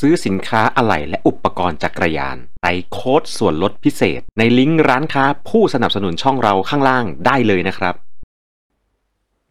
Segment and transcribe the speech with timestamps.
[0.00, 7.94] ซื้อสินค้าอะไหล่และอุปกรณ์จักรยานใส่โค้ดส่วนลดพิเศษ ในลิงก์ร้านค้าผู้สนับสนุนช่องเราข้างล่างได้เลยนะครับ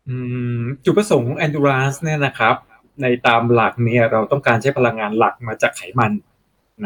[0.08, 0.18] อื
[0.60, 2.56] มจุดประสงค์ของ endurance เนี่ยนะครับ
[3.02, 6.12] ในตามหลักเนี่ยเราต้องการใช้พลังงานหลักมาจากไขมัน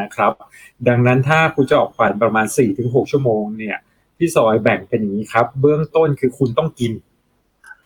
[0.02, 0.32] นะครับ
[0.88, 2.46] ดังนั้นถ้าคุณจะออกปั่นประมาณ
[2.80, 3.78] 4-6 ชั่วโมงเนี่ย
[4.18, 6.92] พี่ซอยแบ่งเป็นอย่างนี้ครับ เบื้องต้นคือคุณต้องกิน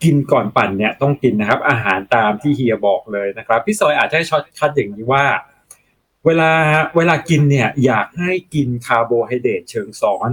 [0.04, 5.24] กินก่อนปั่นเนี่ยต้องกินนะครับ อาหารตามที่เฮียบอกเลยนะครับ พี่ซอยอาจจะให้ shortcut อย่างนี้ว่า
[6.26, 6.50] เวลา
[6.96, 10.28] เวลากินเนี่ยอยากให้กินคาร์โบไฮเดรตเชิงซ้อน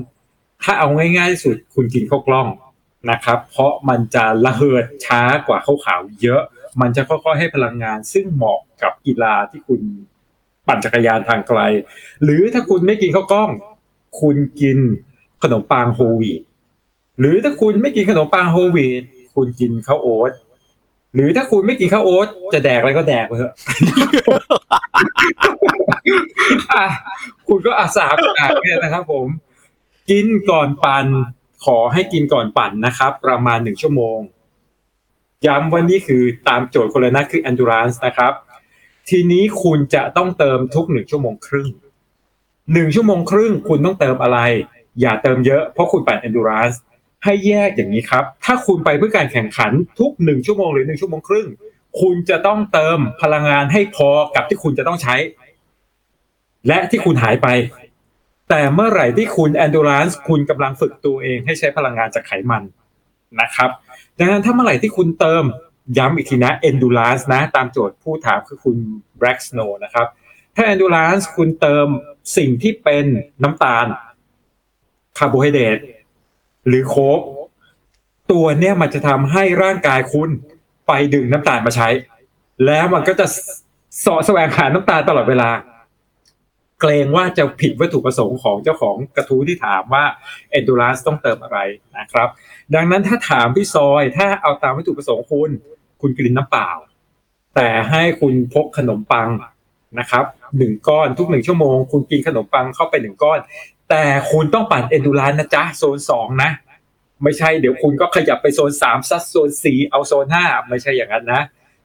[0.64, 2.48] ถ้าเอาง่ายๆที่สุดคุณกินข้าวกล้อง
[3.12, 6.42] นะครับ เพราะมันจะระเหิดช้ากว่าข้าวขาวเยอะ
[6.82, 9.82] มันจะค่อยๆให้พลังงาน ซึ่งเหมาะกับกีฬาที่คุณ
[10.68, 11.60] ปั่นจักรยานทางไกล
[12.24, 13.50] หรือถ้าคุณไม่กินข้าวกล้อง
[14.22, 14.78] คุณกิน
[15.44, 16.42] ขนมปังโฮลวีต
[17.20, 19.04] หรือถ้าคุณไม่กินขนมปังโฮลวีต
[19.36, 20.32] คุณกินข้าวโอ๊ต
[21.14, 23.54] หรือถ้าคุณไม่กินข้าวโอ๊ตจะแดกอะไรก็แดกไปเถอะ
[26.74, 26.86] อะ
[27.48, 29.28] คุณก็อาสาแดกเนี่ยนะครับผม
[30.10, 31.08] กินก่อนปั่น
[31.66, 34.20] ขอให้กินก่อนปั่นนะครับ ประมาณหนึ่งชั่วโมง
[35.48, 38.34] ย้ำว่านี่คือตามโจทย์คนละนัดคือ endurance นะครับ
[39.10, 41.70] ทีนี้คุณจะต้องเติมทุกหนึ่งชั่วโมงครึ่ง
[42.74, 44.40] หนึ่งชั่วโมงครึ่งคุณต้องเติมอะไร
[45.02, 46.76] อย่าเติมเยอะเพราะคุณปั่น endurance
[47.24, 51.48] ให้แยกอย่างนี้ครับ ถ้าคุณไปเพื่อการแข่งขันทุกหนึ่งชั่วโมงหรือหนึ่งชั่วโมงครึ่ง
[52.02, 55.16] คุณจะต้องเติมพลังงานให้พอกับที่คุณจะต้องใช้
[56.68, 57.48] และที่คุณหายไป
[58.50, 62.64] แต่เมื่อไหร่ที่คุณ endurance คุณกำลังฝึกตัวเองให้ใช้พลังงานจากไขมัน
[63.42, 63.70] นะครับ
[64.20, 65.44] ดังนั้นถ้าเมื่อไหร่ที่คุณเติม
[65.98, 68.76] ย้ำอีกทีนะ endurance นะ ตามโจทย์ผู้ถามคือคุณ
[69.20, 70.08] Black Snow นะครับ
[70.56, 71.88] ถ้า endurance คุณเติม
[72.38, 73.06] สิ่งที่เป็น
[73.44, 73.86] น้ำตาล
[75.18, 75.78] คาร์โบไฮเดรต
[76.68, 77.20] หรือโค้ก
[78.32, 80.30] ตัวเนี่ยมันจะทำให้ร่างกายคุณ
[80.88, 81.90] ไปดึงน้ำตาลมาใช้
[82.66, 83.26] แล้วมันก็จะ
[84.02, 85.50] เสาะแสวงหาน้ำตาลตลอดเวลา
[86.82, 90.06] เกรงว่าจะผิดวัตถุประสงค์ของเจ้าของกระทู้ที่ถามว่า
[90.58, 91.60] endurance ต้องเติมอะไร
[91.98, 92.28] นะครับ
[92.76, 95.50] ดังนั้นถ้าถามพี่ซอยถ้าเอาตามวัตถุประสงค์คุณ
[96.02, 96.70] คุณกินน้ำเปล่า
[97.56, 99.30] แต่ให้คุณพกขนมปัง
[100.00, 100.26] นะครับ
[100.58, 103.40] หนึ่งก้อนทุกหนึ่งชั่วโมง คุณกินขนมปังเข้าไปหนึ่งก้อน
[103.90, 106.52] แต่คุณต้องปั่น endurance นะจ๊ะ โซนสองนะ
[107.24, 111.42] ไม่ใช่เดี๋ยวคุณก็ขยับไปโซนสามซัดโซนสี่เอาโซนห้าไม่ใช่อย่างนั้นนะ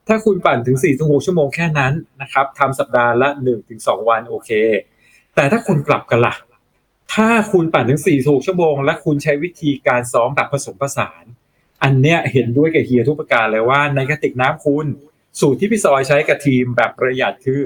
[0.09, 1.92] ถ้าคุณปั่นถึง4ี่ถึงหชั่วโมงแค่นั้น
[2.22, 4.50] นะครับทำสัปดาห์ละ1นถึงสองวันโอเค
[5.34, 6.34] แต่ถ้าคุณกลับกันล่ะ
[7.14, 11.25] ถ้าคุณปั่นถึง4ี่ถึงชั่วโมง และคุณใช้วิธีการซ้อมแบบผสมผสาน
[11.82, 14.86] อันเนี้ยเห็นด้วยกับเฮียทุกประการเลยว่าในกระติกน้ำคุณ
[15.41, 17.60] สูตรที่พี่ซอยใช้กับทีมแบบประหยัดคือ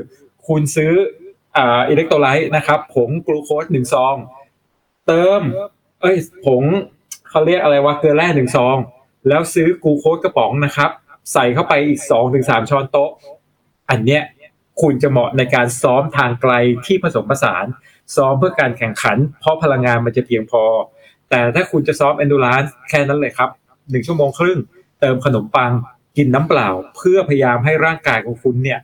[0.49, 0.93] คุณซื้อ
[1.57, 4.17] อ่าอิเล็กโทรไลต์นะครับ ผงกลูโคสหนึ่งซอง
[5.07, 5.41] เติม
[6.01, 6.63] เอ้ย ผง
[7.31, 8.77] เขาเรียกอะไรวะเกลือแร่หนึ่งซอง
[9.29, 10.91] แล้วซื้อกลูโคสกระป๋องนะครับ
[11.33, 13.11] ใส่เข้าไปอีกสองถึงสามช้อนโต๊ะ
[13.91, 14.23] อันเนี้ย
[14.83, 16.53] คุณจะเหมาะในการซ้อมทางไกล
[16.87, 17.67] ที่ผสมผสาน
[18.17, 20.63] ซ้อมเพื่อการแข่งขัน เพราะพลังงานมันจะเพียงพอ
[21.31, 23.51] แต่ถ้าคุณจะซ้อม endurance แค่นั้นเลยครับ
[23.91, 24.59] หนึ่งชั่วโมงครึ่ง
[25.01, 25.73] เติมขนมปัง
[26.17, 28.81] กินน้ำเปล่า เพื่อพยายามให้ร่างกายของคุณเนี่ย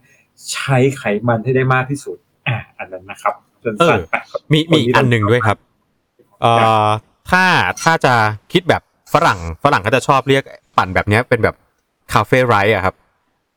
[0.53, 5.59] ใช้ไขมันให้ได้มากที่สุด อ่าอันนั้นนะครับสั้นๆไปครับมีมีอีกอันหนึ่งด้วยครับ
[6.41, 6.53] เอ่
[6.85, 6.89] อ
[7.31, 7.45] ถ้า
[7.83, 8.15] ถ้าจะ
[8.53, 8.83] คิดแบบ
[9.13, 10.43] ฝรั่งฝรั่งก็จะชอบเรียก
[10.77, 11.55] ปั่นแบบเนี้ยเป็นแบบ
[12.13, 12.95] คาเฟ่ไรด์อะครับ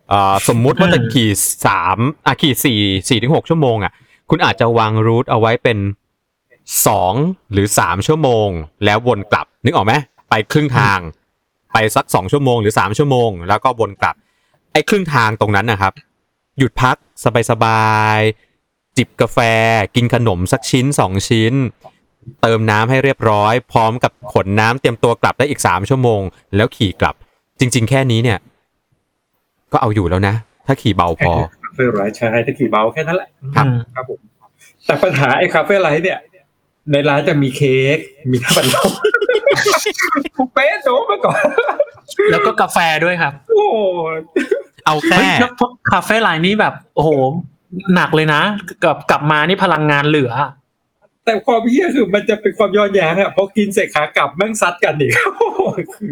[0.09, 1.29] เอ่อสมมุติว่าจะขี่
[1.65, 2.79] สามอะขี่สี่
[3.09, 3.93] สี่ถึงหกชั่วโมงอะ
[4.29, 5.77] คุณอาจจะวางรูทเอาไว้เป็น
[6.87, 7.13] สอง
[7.51, 8.47] หรือสามชั่วโมง
[8.85, 9.93] แล้ววนกลับ นึกออกไหม
[10.29, 10.99] ไปครึ่งทาง
[11.73, 14.15] ไปสักสองชั่วโมงหรือสามชั่วโมง แล้วก็วนกลับ
[14.73, 15.93] ไอ้ครึ่งทางตรงนั้นนะครับ
[16.57, 16.95] หยุดพัก
[17.49, 18.50] สบายๆ
[19.01, 19.39] จิบกาแฟ
[19.95, 21.53] กินขนมสักชิ้นสองชิ้น
[22.41, 26.21] เติมน้ำให้เรียบร้อย พร้อมกับขนน้ำเตรียมตัวกลับได้อีกสามชั่วโมง
[26.55, 27.15] แล้วขี่กลับ
[27.59, 28.39] จริง ๆ แค่นี้เนี่ย
[29.71, 30.35] ก็เอาอยู่แล้วนะ
[30.67, 34.19] ถ้าขี่เบาพอ cafe ride ใช่ถ้าขี่เบาแค่นั้นแหละครับครับผม
[34.85, 36.19] แต่ปัญหาไอ้ cafe ride เนี่ย
[36.91, 37.97] ในร้านจะมีเค้ก
[38.31, 38.91] มีน้ำบัลลม
[40.35, 41.41] กูเป๊ะโจ๊กมาก่อน
[42.31, 43.65] แล้วก็กาแฟด้วยครับ โอ้
[44.85, 47.09] เอาแค่เฮ้ยแล้วพวก cafe ride นี่แบบ โอ้โห
[47.95, 48.41] หนักเลยนะ
[48.83, 50.33] กลับกลับมานี่พลังงานเหลือ
[51.25, 55.13] แต่ความเหี้ยคือมันจะเป็นความย้อนแย้งอะพอกินเสร็จขากลับแม่งซัดกันอีก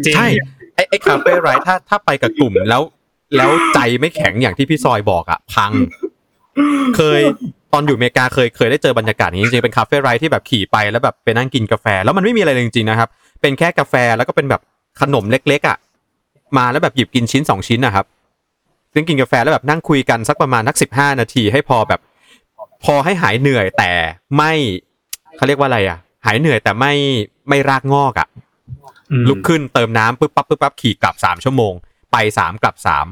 [0.06, 0.26] จริงใช่
[0.74, 2.82] ไอ้ไอ้คาเฟ่ไรถ้าถ้าไปกับกลุ่มแล้ว
[3.36, 5.70] แล้วใจไม่แข็งอย่างที่พี่ซอยบอกอะพัง
[6.96, 7.20] เคย
[7.72, 13.08] ตอนอยู่อเมริกาเคยเคยได้เจอบรรยากาศอย่างนี้จริงๆเป็นคาเฟ่ไรที่แบบขี่ไปแล้วแบบไปนั่งกินกาแฟ แล้วมันไม่มีอะไรเลยจริงๆนะครับ
[13.40, 14.60] เป็นแค่กาแฟแล้วก็เป็นแบบ
[15.00, 15.76] ขนมเล็กๆอะ
[16.58, 18.06] มาแล้วแบบหยิบกินชิ้นสองชิ้นนะครับ
[18.94, 22.00] ซึ่งกินกาแฟแล้วแบบนั่งคุยกันสักประมาณนักสิบห้านาทีให้พอแบบ
[22.84, 23.92] พอให้หายเหนื่อยแต่
[24.36, 24.52] ไม่
[25.36, 26.92] เขาเรียกว่าอะไรอะหายเหนื่อยแต่ไม่
[27.48, 28.28] ไม่รากงอกอะ
[29.28, 31.72] ลุกขึ้นเติมน้ำปึ๊บปั๊บปึ๊บปั๊บขี่กลับสามชั่วโมง
[32.12, 33.06] ไปสามกลับสาม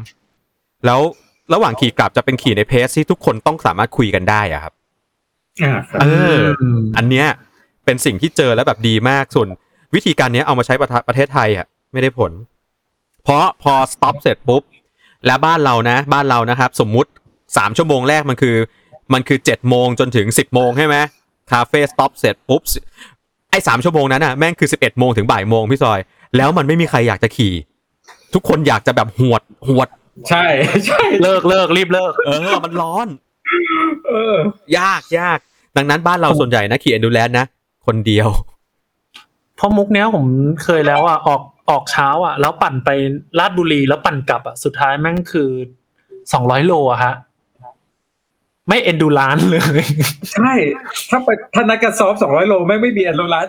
[0.86, 1.00] แล้ว
[1.52, 4.72] ระหว่างขี่กลับจะเป็นขี่ในเพสที่ทุกคนต้องสามารถคุยกันได้อะครับ
[5.62, 6.36] อ่าครับเออ
[6.76, 7.26] มอันเนี้ย
[7.84, 9.48] เป็นสิ่งที่เจอแล้วแบบดีมากส่วน
[9.94, 12.32] วิธีการเนี้ยเอามาใช้ประทะประเทศไทยอะ ไม่ได้ผล
[13.22, 14.62] เพราะพอสต็อปเสร็จปุ๊บ
[15.26, 17.10] แล้วบ้านเรานะ บ้านเรานะครับ สมมุติ
[17.56, 18.56] สามชั่วโมงแรกมันคือ
[19.12, 20.96] มันคือเจ็ดโมงจนถึงสิบโมงใช่ไหม
[21.52, 22.62] cafe stop เสร็จปุ๊บ
[23.50, 26.00] ไอ้สามชั่วโมงนั้นอะแม่งคือสิบเอ็ดโมงถึงบ่ายโมงพี่ซอย
[26.36, 27.54] แล้วมันไม่มีใครอยากจะขี่
[28.34, 29.88] ทุกคนอยากจะแบบหวดหวด
[30.28, 30.44] ใช่
[30.86, 33.08] ใช่เลิกเลิกรีบเลิกเออ มันร้อน
[34.08, 34.12] เอ
[34.74, 35.38] อยากยาก
[35.76, 37.44] ดังนั้นบ้านเราส่วนใหญ่นะขี่ endurance นะ
[37.86, 38.28] คนเดียว
[39.56, 40.26] เพราะมุกเนี้ยผม
[40.64, 42.90] เคยแล้วอะออก ออกเช้าอะ แล้วปั่นไป
[43.38, 45.50] ลาดบุรีแล้วปั่นกลับอะสุดท้ายแม่งคือ
[46.32, 47.14] สองร้อยโลอะฮะ
[48.68, 49.84] ไม่เอนดูรานเลย
[50.32, 50.52] ใช่
[51.10, 53.48] ถ้าไปถ้านักการซ้อมสองร้อยโลแม่งไม่มีอันโลลัส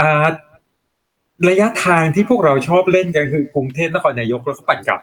[0.00, 0.26] อ่า
[1.48, 5.00] ระยะทางที่พวกเราชอบเล่นกันคือกรุงเทพนครนายกแล้วก็ปั่นกลับ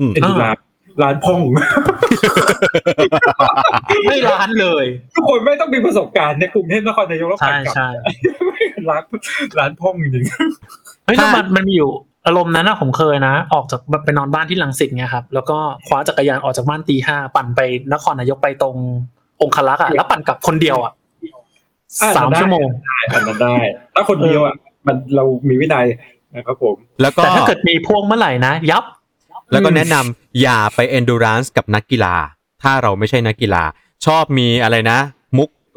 [0.00, 0.56] อืมเอ็นดูร้าน
[1.02, 1.40] ร้านพอง
[4.06, 4.84] ไม่ร้านเลย
[5.14, 7.88] ทุกคนไม่ต้องมีประสบการณ์ในกรุงเทพนครนายกแล้วใช่ปั่นกลับใช่
[8.90, 9.02] ร้าน
[9.58, 10.24] ร้านพองจริง
[11.04, 11.90] เฮ้ยถ้าแล้วมันมันมีอยู่
[12.26, 17.60] อารมณ์นั้นนะผมเคยนะ ออกจากไปนอนบ้านที่ลังสิตไงครับ แล้วก็คว้าจักรยานออกจากบ้านตีห้าปั่นไป
[17.92, 18.76] นครนายกไปตรง
[19.42, 20.92] องคลักษ์อะแล้วปั่นกลับคนเดียวอะ
[22.02, 23.54] อะสามได้ชั่วโมงๆได้อันนั้นได้
[23.94, 24.54] ถ้าคนเดียวอะ
[24.86, 25.86] มันเรามีวินัย
[26.36, 28.84] นะครับผม แล้วก็แต่ถ้าเกิดมีพวงเมื่อไหร่นะ ยับ
[29.52, 32.14] แล้วก็แนะนำอย่าไป endurance กับนักกีฬา
[32.62, 33.62] ถ้าเราไม่ใช่นักกีฬา
[34.06, 35.15] ชอบมีอะไรนะมุก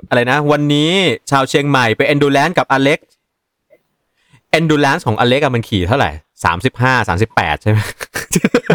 [0.08, 0.92] อะไรนะ วันนี้
[1.32, 3.00] ชาวเชียงใหม่ไป endurance กับอเล็ก
[4.58, 6.12] endurance ของอเล็กอะมันขี่เท่าไหร่
[6.46, 7.80] สามสิบห้าสามสิบแปดใช่ไหม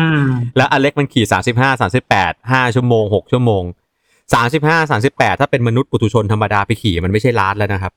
[0.01, 0.25] อืม
[0.57, 3.63] แล้วอเล็กมันขี่สามสิบห้าสามสิบแปดห้าชั่วโมงหกชั่วโมง
[4.35, 7.93] สามสิบห้าสามสิบแปดถ้าเป็นมนุษย์ปุถุชนธรรมดาไปขี่มันไม่ใช่ล้านแล้วนะครับ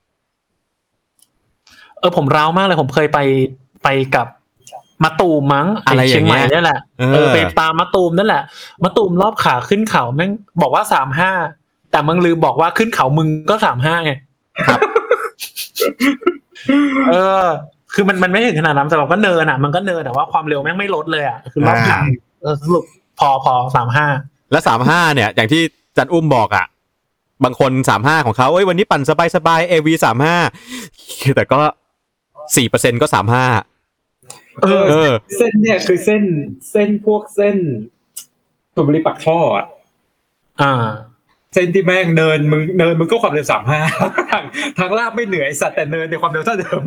[2.00, 3.20] เออผมร้าวมากเลยผมเคยไป
[3.84, 4.28] ไปกับ
[5.04, 8.44] มาตูมมั้งอะไรอย่างเงี้ยเชียงใหม่นี่แหละเออเออไปตามมาตูมนั่นแหละ
[8.84, 10.32] มาตูมรอบขาขึ้นเขาแม่ง
[10.62, 11.32] บอกว่าสามห้า
[11.98, 14.12] แต่มึงลืมบอกว่าขึ้นเขามึงก็สามห้าไง
[14.68, 14.80] ครับ
[17.12, 17.46] เออ
[17.94, 22.04] คือมันมันไม่ถึงขนาดนั้นแต่เราก็เนินอะ มันก็เนินแต่ว่าความเร็วแม่งไม่ลดเลยอะคือรอบหลัง
[22.42, 22.84] เออสรุป
[23.20, 24.08] พอพอสามห้า
[24.52, 25.62] แล้วสามห้าเนี่ย อย่างที่
[25.98, 26.66] จันอุ้มบอกอะ่ะ
[27.44, 30.38] บางคนสามห้าของเขาเอ้ยวันนี้ปั่นสบายสบายเอวีสามห้า
[31.36, 31.60] แต่ก็
[32.56, 33.46] สี่เปอร์เซ็นก็สามห้า
[34.64, 36.24] เออเออเส้นเนี่ยคือเส้น
[36.72, 37.58] เส้นพวกเส้น
[38.76, 39.66] ตุบริปักท่ออะ
[40.62, 40.74] อ่า
[41.54, 43.80] เส้นที่แม่งเนินมึงเนินมึงก็ความเร็วสามห้า
[44.32, 44.44] ทาง
[44.80, 46.82] ทางลาบไม่เหนื่อยสัตว์แต่เนินในความเร็วเท่าเดิม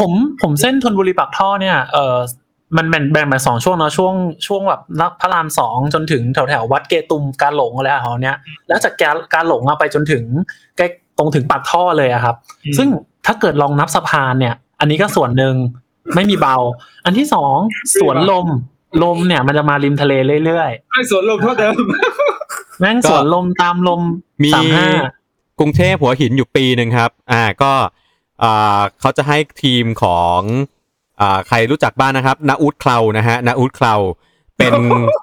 [0.00, 0.12] ผม
[0.42, 2.16] ผมเส้นธนบุรีปากท่อเนี่ยเออ
[2.76, 4.14] มันแบ่งแบ่งเป็นสองช่วงเนาะช่วง
[4.46, 8.36] ช่วงแบบนักพระรามสองจนถึงแถวแถววัดเกตุมการหลงอะไรอะเขาเนี้ย
[8.68, 10.24] แล้วจากการการหลงอะไปจนถึง
[10.76, 10.86] ใกล้
[11.18, 12.88] ตรงถึงปากท่อเลยอะครับอืมซึ่ง
[13.26, 15.54] ถ้าเกิดลองนับสะพานเนี่ย อันนี้ก็ส่วนหนึ่ง
[16.14, 16.56] ไม่มีเบา
[17.04, 17.56] อันที่สอง
[18.00, 18.46] สวนลม
[19.02, 20.12] ลมเนี่ยมันจะมาริมทะเล
[20.44, 22.17] เรื่อยไอ้สวนลมเท่าเดิมๆ
[22.80, 24.02] แม่งก็สวนลมตามลม
[24.44, 24.88] มีสามห้า
[25.58, 27.72] กรุงเทพหัวหินอยู่ปีหนึ่งครับ อ่าก็
[28.42, 30.40] อ่าเขาจะให้ทีมของ
[31.20, 33.94] อ่าใครรู้จักบ้างนะครับนาอูดเคลานะฮะนาอูดเคลา
[34.58, 34.74] เป็น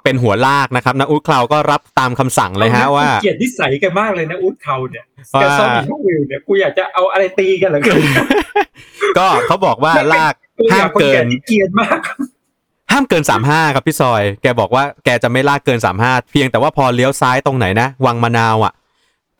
[0.04, 8.02] เป็นหัวลากนะครับนาอูดเคลาก็รับตามคำสั่งเลยฮะว่ากูเกลียดนิสัยแกันมากเลยนะอุ๊ดเขาเนี่ยว่าแกซ่อมช่องวิวเนี่ยกูอยากจะเอาอะไรตีกันเหลือเกิน
[9.18, 12.00] ก็เขาบอกว่าลากกูอากคนห้ายมเกิแก่นที่เกลียดมาก
[12.96, 18.74] ห้ามเกินสามห้าครับพี่ซอย แกบอกว่าแกจะไม่ลากเกินสามห้าเพียงแต่ว่าพอเลี้ยวซ้ายตรงไหนนะ วังมะนาวอะ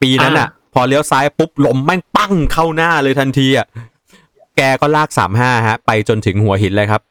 [0.02, 3.66] ปีนั้นอะ พอเลี้ยวซ้ายปุ๊บลมแม่งปั้งเข้าหน้าเลยทันทีอะ
[4.58, 7.02] แกก็ลากสามห้าฮะ ไปจนถึงหัวหินเลยครับ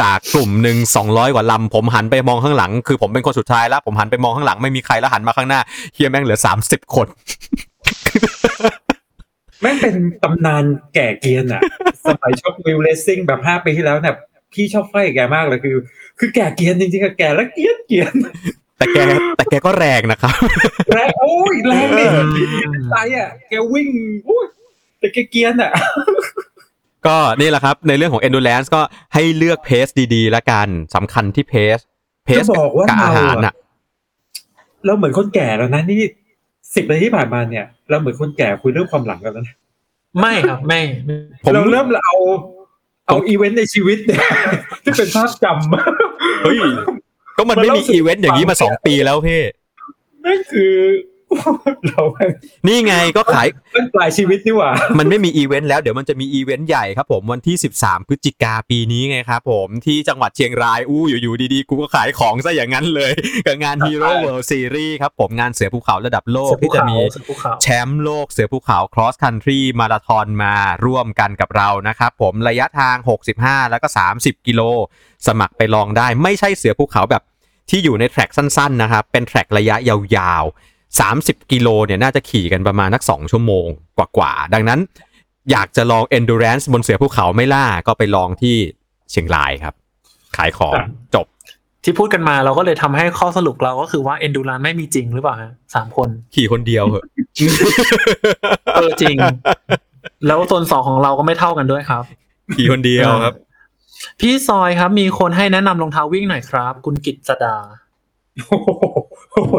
[0.00, 5.60] จากกลุ่มหนึ่งสองร้อยกว่าลำ ผมหันไปมองข้างหลัง คือผมเป็นคนสุดท้ายแล้ว ผมหันไปมองข้างหลังไม่มีใครแล้วหันมาข้างหน้า
[5.94, 7.06] เฮียแม่งเหลือสามสิบคน
[9.60, 10.64] แม่งเป็นตำนาน
[10.94, 11.62] แก่เกรียนอะ
[12.08, 14.16] สมัยช็อปวิวเลสซิ่งแบบห้าปีที่แล้วเนี่ย
[14.52, 15.76] พี่ชอบไฟแกมากเลยคือ
[16.18, 18.12] คือแก่เกรียนจริงๆอะแก่แล้วเกรียนเกรียน
[18.78, 18.98] แต่แก
[19.36, 20.34] แต่แกก็แรงนะครับ
[20.94, 23.88] แรงโอ้ยแรงดิอืมใจอะแกวิ่ง
[24.24, 24.46] โอ้ย
[24.98, 25.72] แต่แกเกรียนอะ
[27.06, 28.80] ก็นี่แหละครับ ในเรื่องของ endurance ก็
[29.14, 31.78] ให้เลือกเพสดีๆละกันสำคัญที่เพส
[32.26, 33.54] เพสจะบอกว่ากับอาหารเราอะอะ
[34.86, 35.98] เราเหมือนคนแก่แล้วนะนี่
[36.74, 39.56] สิบนาทีที่ผ่านมาเนี่ย เราเหมือนคนแก่คุยเรื่องความหลังกันแล้วนะ
[40.20, 42.16] ไม่ครับไม่ไม่ผมเราเริ่มเอา
[43.08, 44.22] เอาอีเวนต์ในชีวิตเนี่ย
[44.84, 46.58] ที่เป็นภาพจำเฮ้ย
[47.36, 49.42] ก็มันไม่มีอีเวนต์อย่างนี้มาสองปีแล้วพี่
[50.24, 50.74] นั่นคือ
[51.88, 52.02] เรา
[52.66, 63.12] นี่ไงก็ขายเป็นปลายชีวิตนี่หว่า มันไม่มีอีเวนต์แล้วเดี๋ยวมันจะมีอีเวนต์ใหญ่ครับผมวันที่ 13 พฤศจิกาปีนี้ไงครับผมที่จังหวัดเชียงรายอู้อยู่ๆดีๆ กูก็ขายของซะอย่างนั้นเลย
[63.46, 70.54] กับงาน Hero World Series ครับผมงานเสือภูเขาระดับโลกเสือภูที่จะเขามีเสือภูเขาแชมป์โลกเสือภูเขา cross country มาราธอนมา
[70.84, 72.96] ร่วมกันกับเรานะครับผมระยะทาง
[73.34, 74.62] 65 แล้วก็ 30 กิโล
[75.26, 77.24] สมัครไปลองได้ ไม่ใช่เสือภูเขาแบบ
[77.70, 83.66] ที่อยู่ในแทร็กสั้นๆนะครับเป็นแทร็กระยะยาวๆ 30 กิโลเนี่ยน่าจะขี่กันประมาณนัก 2 ชั่วโมง
[83.98, 84.80] กว่าๆ ดังนั้น
[85.50, 88.56] อยากจะลอง endurance บนเสือภูเขาไม่ล่าก็ไปลองที่
[89.10, 89.74] เชียงรายครับ
[90.36, 91.26] ขายของครับจบ
[91.84, 97.04] ที่พูดกันมาเราก็เลยทำให้ข้อสรุปเราก็คือว่าเอนดูรานไม่มีจริงหรือเปล่าฮะสามคน ขี่คนเดียวเหอะ
[98.74, 99.16] เออจริง
[100.26, 102.04] แล้วโซนสองของเราก็ไม่เท่ากันด้วยครับ
[102.56, 103.34] ขี่คนเดียวครับ
[104.20, 107.87] พี่ซอยครับ มีคนให้แนะนำรองเท้าวิ่งหน่อยครับ คุณกิตสดาโอ้โหโอ้โห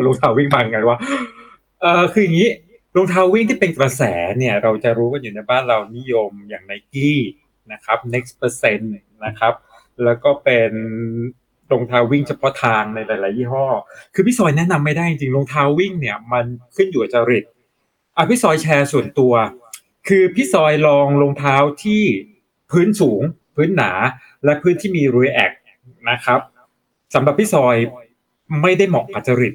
[0.05, 1.00] รองเท้าวิ่งมาไงวะ
[1.81, 2.50] เออคืออย่างนี้
[2.95, 4.03] รองเท้าวิ่งที่เป็นกระแส
[4.38, 7.17] เนี่ย เราจะรู้กันอยู่ในบ้านเรานิยมอย่างไนกี้
[7.71, 8.83] นะครับ next percent
[9.25, 9.53] นะครับ
[10.03, 10.71] แล้วก็เป็น
[11.71, 13.65] รองเท้าวิ่งเฉพาะทางในหลาย ๆ ยี่ห้อ
[14.13, 16.45] คือพี่ซอยแนะนำไม่ได้จริงๆรองเท้าวิ่งเนี่ย มัน
[16.75, 17.43] ขึ้นอยู่กับจริต
[18.17, 19.33] อะพี่ซอยแชร์ส่วนตัว
[20.07, 22.03] คือพี่ซอยลองรองเท้าที่
[22.71, 23.21] พื้นสูง
[23.55, 23.91] พื้นหนา
[24.45, 25.57] และพื้นที่มี react
[26.09, 26.39] นะครับ
[27.13, 27.75] สำหรับพี่ซอย
[28.61, 29.53] ไม่ได้เหมาะกับจริต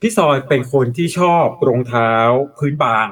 [0.00, 2.10] พี่ซอยเป็นคนที่ชอบรองเท้า
[2.58, 3.06] พื้นบาง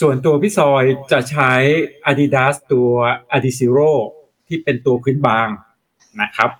[0.00, 1.52] ส่วนตัวพี่ซอยจะใช้
[2.10, 2.90] Adidas ตัว
[3.36, 3.92] Adizero
[4.48, 5.48] ที่เป็นตัวพื้นบาง
[6.22, 6.50] นะครับ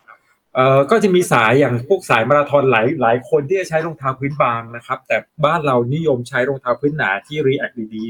[0.54, 8.04] เอ่อก็จะมีสายอย่างพวกสายมาราธอนหลายหลายคนที่จะใช้รองเท้าพื้นบางนะครับ แต่บ้านเรานิยมใช้รองเท้าพื้นหนาที่ React ดี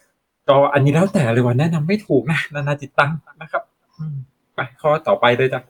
[0.00, 3.62] ๆก็อันนี้แล้วแต่เลยว่าแนะนำไม่ถูกนะนานาจิตตังนะครับ
[4.54, 5.62] ไปข้อต่อไปเลยจ้ะ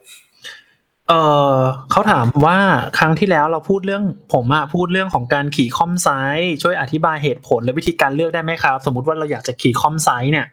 [1.09, 1.13] เอ
[1.57, 1.59] อ
[1.91, 2.57] เขาถามว่า
[2.97, 6.07] ครั้งที่แล้วเราพูดเรื่องผมอะพูดเรื่องของการขี่ข่มไซ
[6.37, 10.45] ส์ช่วยอธิบายเหตุผลและวิธีการเลือกได้ไหมครับสมมติว่าเราอยากจะขี่ข่มไซส์เนี่ย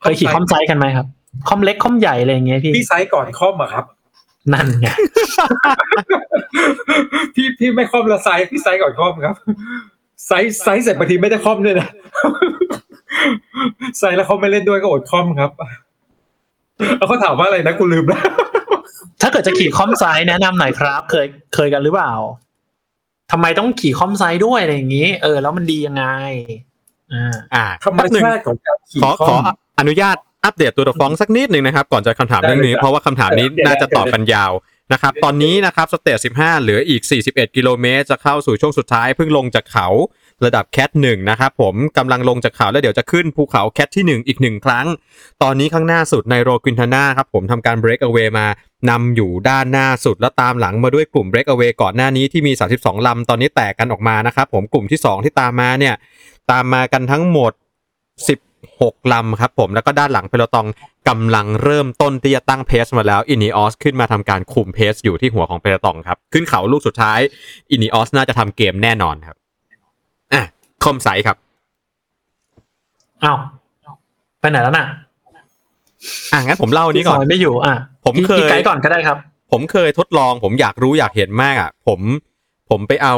[0.00, 1.06] เคยขี่ข่มไซส์กันไหมครับ
[1.48, 3.84] ข่มเล็กข่มใหญ่อะไรอย่างเงี้ยพี่พี่ไซส์ก่อนข่มอะครับ
[4.52, 4.88] นั่นไง
[7.34, 9.34] พี่พี่ไม่ข่มละไซส์พี่ไซส์ก่อนข่มครับ
[10.26, 11.88] ไซส์ไซส์เสร็จบางทีไม่ได้ข่มด้วยนะ
[13.98, 15.50] ไซส์แล้วเขาไม่เล่นด้วยก็อดคอมครับ
[16.98, 18.22] แล้วเขาถามว่าอะไรนะกูลืมแล้ว
[19.22, 22.12] ถ้าเกิดจะขี่ข่มไซส์แนะนำหน่อยครับ เคยเคยกันหรือเปล่า
[23.32, 26.04] ทำไมต้องขี่ข่มไซส์ด้วยอะไรอย่างงี้ เออ แล้วมันดียังไง
[27.12, 29.42] อ่าอ่าธรรมแป๊บหนึ่งชาติของการขี่ขอคขออม
[29.80, 34.52] อนุญาตอัปเดต Tour France สักนิดหนึ่งนะครับ ก่อนจะคำถามเรื่องนี้ได้เลยครับเพราะว่าคำถามนี้ได้เลยน่าจะตอบกันยาว
[34.92, 39.88] นะครับ ตอนนี้นะครับ stage 15 เหลืออีก 41 กิโลเมตร จะเข้าสู่ช่วงสุดท้ายเพิ่งลงจากเขา
[40.44, 44.86] ระดับแคทหนึ่งนะครับผมกำลังลงจากเขาแล้วเดี๋ยวจะขึ้นภูเขาแคทที่ 1 อีกหนึ่งครั้ง
[45.42, 48.46] ตอนนี้ข้างหน้าสุดในโรควินทาน่าครับผมทำการ break away มา
[48.90, 55.94] นำอยู่ด้านหน้าสุดแล้วตามหลังมาด้วยกลุ่ม break away ก่อนหน้านี้ที่มี 32ลำตอนนี้แตกกันออกมานะครับผมกลุ่มที่ 2 ที่ตามมาเนี่ย
[56.50, 57.52] ตามมากันทั้งหมด
[58.28, 60.66] 16ลำครับผมแล้วก็ด้านหลังเพลตอง
[61.08, 67.20] กำลังเริ่มต้นที่จะตั้งเพสมาแล้วอินิออสขึ้นมาทำการคุมเพสอยู่ที่หัวของเพลตองครับ ขึ้นเขาลูกสุดท้าย
[67.70, 69.36] Ineos น่าจะทำเกมแน่นอนครับ
[70.84, 71.36] ข่มไซส์ครับ
[73.24, 73.38] อ้าว
[74.40, 74.86] ไปไหนแล้วน่ะ
[76.32, 79.16] อะงั้นผมเล่าอันนี้ก่อนพี่ซยไม่อยู่ อะ ผมพี่เคยพี่ไกด์ก่อนก็ได้ครับ
[79.52, 82.00] ผมเคยทดลองผมอยากรู้อยากเห็นมากอะ ผม
[82.70, 83.16] ผมไปเอา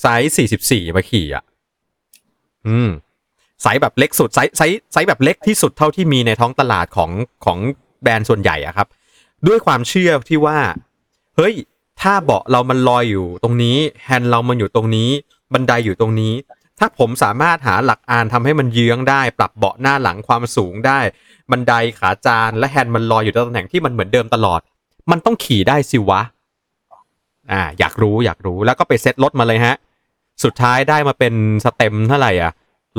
[0.00, 1.44] ไซส์44มาขี่อะ
[2.66, 2.88] อืม
[3.62, 7.10] ไซส์แบบเล็กสุดไซส์ไซส์ไซส์แบบเล็กที่สุดเท่าที่มีในท้องตลาดของ
[7.44, 7.58] ของ
[8.02, 8.88] แบรนด์ส่วนใหญ่อะครับ
[9.46, 10.58] ด้วยความเชื่อที่ว่า
[11.36, 11.54] เฮ้ย
[12.00, 15.10] ถ้าเบาะเรามันลอยอยู่ตรงนี้แฮนด์เรามันอยู่ตรงนี้
[15.52, 16.32] บันไดอยู่ตรงนี้
[16.78, 20.98] ถ้าผมสามารถหาหลักอานทำให้มันเยื้องได้ ปรับเบาะหน้าหลังความสูงได้
[21.50, 24.60] บันไดขาจานและแฮนด์มันลอยอยู่ในตำแหน่งที่มันเหมือนเดิมตลอด
[25.10, 26.20] มันต้องขี่ได้สิวะ
[27.52, 29.76] อ่า อยากรู้อยากรู้แล้วก็ไปเซ็ตรถมาเลยฮะ
[30.44, 32.52] สุดท้ายได้มาเป็น stem เท่าไหร่อะ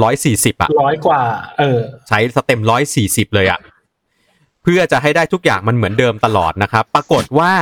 [0.04, 1.22] ร้อยสี่สิบอะร้อยกว่า
[1.60, 3.60] เออ ใช้ stem ร้อยสี่สิบเลยอะ
[4.64, 7.54] เพื่อจะให้ได้ทุกอย่างมันเหมือนเดิมตลอดนะครับ ปรากฏว่า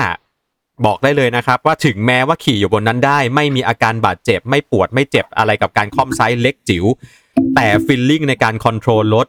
[0.85, 6.85] บอกได้เลยนะครับ ว่าถึงแม้ว่าขี่อยู่บนนั้นได้ ไม่มีอาการบาดเจ็บ ไม่ปวดไม่เจ็บอะไรกับการคล่อมไซส์เล็กจิ๋ว
[7.55, 9.27] แต่ feeling ในการ control รถ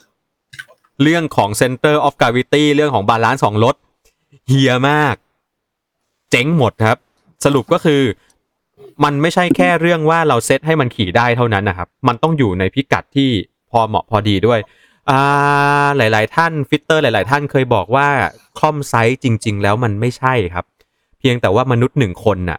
[1.02, 3.74] เรื่องของ Center of Gravity เรื่องของ balance ของรถ
[4.48, 5.14] เหี้ยมาก
[6.30, 6.98] เจ๊งหมดครับ
[7.44, 8.02] สรุปก็คือ
[9.04, 13.30] มันไม่ใช่แค่เรื่องว่าเราเซตให้มันขี่ได้เท่านั้นนะครับ มันต้องอยู่ในพิกัดที่
[13.70, 14.60] พอเหมาะพอดีด้วย
[15.10, 18.08] อ่าหลาย ๆ ท่าน fitter หลาย ๆ ท่านเคยบอกว่า
[18.58, 20.64] คร่อมไซส์จริง ๆ แล้วมันไม่ใช่ครับ
[21.26, 22.58] เพียงแต่ว่ามนุษย์หนึ่งคนน่ะ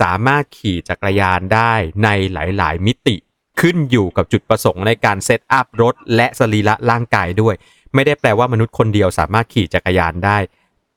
[0.00, 1.72] สามารถขี่จักรยานได้
[2.04, 3.16] ในหลาย ๆ มิติ
[3.60, 7.54] ขึ้นอยู่กับจุดประสงค์ในการ setup รถ และสรีระร่างกายด้วย
[7.94, 10.38] ไม่ได้แปลว่ามนุษย์คนเดียวสามารถขี่จักรยานได้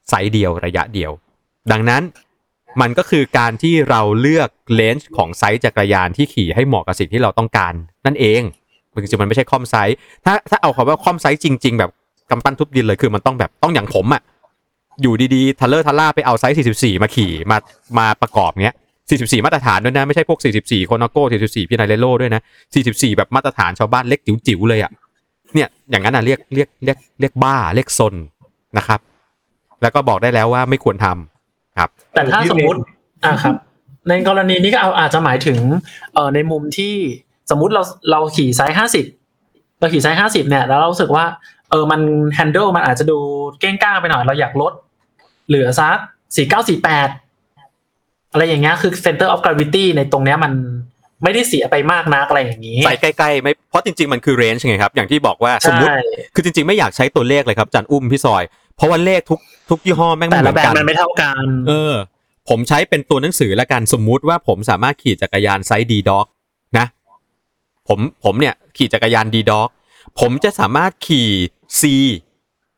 [0.09, 1.11] ไซส์เดียวระยะเดียว
[1.71, 2.03] ดังนั้น
[2.81, 7.73] มันก็คือการที่เราเลือก range ของไซส์จักรยานที่ขี่ให้เหมาะกับสิ่งที่เราต้องการ
[8.05, 8.41] นั่นเอง
[9.01, 9.95] จริงๆมันไม่ใช่คร่อมไซส์
[10.25, 11.91] ถ้าถ้าเอาคำว่าคร่อมไซส์จริง ๆ แบบ
[12.29, 14.21] กำปั้นทุบดินเลยคือมันต้องแบบต้องอย่างผมอะ
[15.01, 17.57] อยู่ดีๆทัลเลอร์ทัลล่าไปเอาไซส์ 44 มาขี่มา
[17.97, 18.75] มาประกอบเงี้ย
[19.09, 22.41] 44 มาตรฐานด้วยนะ ไม่ใช่พวก 44 Colnago 44 Pinarello ด้วยนะ
[22.79, 24.91] 44 แบบมาตรฐานชาวบ้านเล็กจิ๋วๆเลยอะ
[25.53, 28.15] เนี่ยอย่างนั้นอะเรียกเรียกเรียกเรียกบ้าเรียกซน
[28.77, 28.99] นะครับ
[29.81, 32.79] แล้วก็บอกได้แล้วว่าไม่ควรทำครับ แต่ถ้าสมมติ
[33.25, 33.55] อ่าครับ
[34.09, 35.59] ในกรณีนี้ก็เอาอาจจะหมายถึง
[36.13, 36.93] เอ่อในมุมที่
[37.51, 39.05] สมมติเราเราขี่ไซส์ห้าสิบ
[39.79, 41.25] เราขี่ไซส์ห้าสิบเนี่ยแล้วเรารู้สึกว่า
[41.69, 42.01] เออมัน
[42.33, 43.17] handle มันอาจจะดู
[43.59, 44.73] เก้งก้างไปหน่อยเราอยากลด
[45.49, 45.97] เหลือสัก
[46.35, 47.09] สี่เก้าสี่แปด
[48.31, 50.53] อะไรอย่างเงี้ยคือ center of gravity ในตรงเนี้ยมัน
[51.23, 55.99] ไม่ได้เสียไปมากนักอะไรอย่างนี้ ไซส์ใกล้ๆไม่เพราะจริง ๆ มันคือ range ไงครับ อย่างที่บอกว่าสมมติใช่
[56.35, 58.43] คือจริง ๆ ไม่อยากใช้ตัวเลขเลยครับจันอุ้มพี่ซอย
[58.75, 59.39] เพราะว่าเลขทุก
[59.69, 61.93] ทุกยี่ห้อแม่งแต่ละแบบไม่เหมือนกันมันไม่เท่ากัน เออ
[62.49, 66.25] ผมใช้เป็นตัวหนังสือละกันสมมุติว่าผมสามารถขี่จักรยานไซส์ D dog
[66.77, 66.85] นะ
[67.87, 69.69] ผมผมเนี่ยขี่จักรยาน D dog
[70.19, 71.29] ผมจะสามารถขี่
[71.79, 71.81] C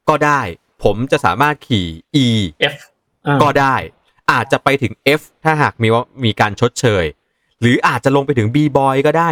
[0.09, 0.41] ก็ได้
[0.83, 1.88] ผมจะสามารถขี่
[2.25, 2.27] E
[2.73, 2.75] F
[3.27, 3.75] อ่าก็ได้
[4.31, 7.05] อาจจะไปถึง F ถ้าหากมีว่ามีการชดเชย
[7.61, 9.31] หรืออาจจะลงไปถึง B boy ก็ได้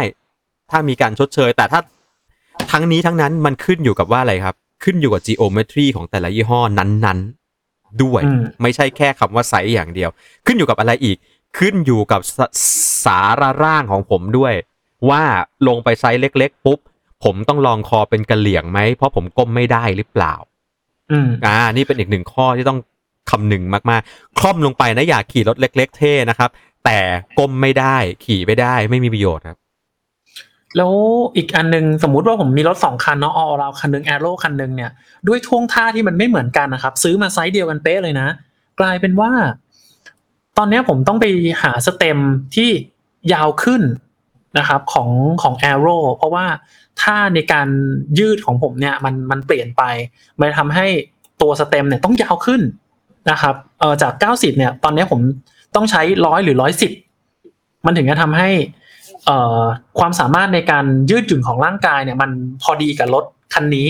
[0.70, 1.80] ถ้ามีการชดเชย แต่ถ้า
[2.70, 10.10] ทั้งนี้ทั้งนั้นมันขึ้นอยู่กับว่าอะไรครับ ขึ้นอยู่กับ geometry ของแต่ละยี่ห้อนั้นๆ ด้วยอืมไม่ใช่แค่คำว่าไซส์อย่างเดียว
[10.46, 11.16] ขึ้นอยู่กับอะไรอีก
[11.58, 12.38] ขึ้นอยู่กับส
[13.04, 14.54] รีระร่างของผมด้วย
[15.10, 15.22] ว่า
[15.68, 16.78] ลงไปไซส์เล็ก ๆ ปุ๊บ
[17.24, 20.34] ผมต้องลองคอเป็นกะเหรี่ยงไหมเพราะผมก้มไม่ได้หรือเปล่า
[21.12, 22.78] อืมอ่า นี่เป็นอีกหนึ่งข้อที่ต้อง
[23.30, 26.50] คำนึงมากๆ คร่อมลงไปนะ อยากขี่รถเล็ก ๆ เท่นะครับ
[26.84, 26.98] แต่
[27.38, 29.58] ก้มไม่ได้ขี่ไม่ได้ไม่มีประโยชน์ครับ
[30.76, 30.92] แล้ว
[31.36, 34.90] อีกอันหนึ่งสมมุติว่าผมมีรถสองคันเนาะออเราคันหนึ่ง aero คันหนึ่งเนี่ย
[35.28, 38.28] ด้วยท่วงท่าที่มันไม่เหมือนกันนะครับ ซื้อมาไซส์เดียวกันเป๊ะเลยนะ
[38.80, 39.30] กลายเป็นว่า
[40.58, 41.26] ตอนเนี้ยผมต้องไป
[41.62, 42.18] หา stem
[42.54, 42.70] ที่
[43.32, 43.82] ยาวขึ้น
[44.58, 45.10] นะครับของ
[45.42, 46.46] ของ aero เพราะว่า
[47.02, 47.68] ท่าในการ
[48.18, 49.82] ยืดของผมเนี่ยมันมันเปลี่ยนไป
[50.38, 50.86] มันทำให้
[51.42, 52.62] ตัว stem เนี่ยต้องยาวขึ้น
[53.30, 55.20] นะครับเออจาก 90 เนี่ย ตอนนี้ผม
[55.74, 56.92] ต้องใช้ร้อยหรือร้อยสิบ
[57.86, 58.48] มันถึงจะทำให้
[59.26, 59.60] เอ่อ
[59.98, 62.30] ความสามารถในการยืดหยุ่นของร่างกายเนี่ย มัน
[62.62, 63.88] พอดีกับรถคันนี้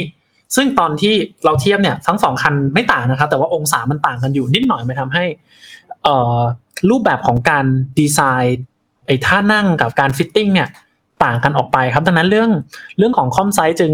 [0.57, 1.15] ซึ่งตอนที่
[1.45, 5.25] เราเทียบเนี่ยทั้งสองคันไม่ต่างนะครับ แต่ว่าองศามันต่างกันอยู่นิดหน่อยมันทำให้
[6.05, 6.39] เอ่อ
[6.91, 7.65] รูปแบบของการ
[7.99, 8.61] ดีไซน์
[9.07, 10.69] ไอ้ท่านั่งกับการ fitting เนี่ย
[11.25, 12.51] ต่างกันออกไปครับดังนั้นเรื่อง
[12.99, 13.93] เรื่องของคร่อมไซส์จึง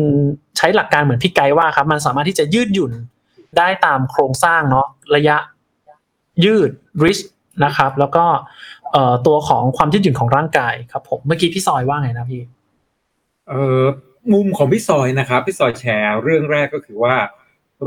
[0.56, 2.92] ใช้หลักการเหมือนพี่ไกด์ว่าครับมันสามารถที่จะยืดหยุ่น
[3.58, 4.86] ได้ตามโครงสร้างเนาะ
[5.16, 5.36] ระยะ
[6.44, 6.70] ยืด
[7.02, 7.22] reach
[7.64, 8.24] นะครับ แล้วก็
[9.26, 12.42] ตัวของความยืดหยุ่นของร่างกายครับผมเมื่อกี้พี่ซอยว่าไงนะพี่
[13.48, 13.84] เออ
[14.32, 17.16] มุมของพี่ซอยนะครับพี่ซอยแชร์เรื่องแรกก็คือว่า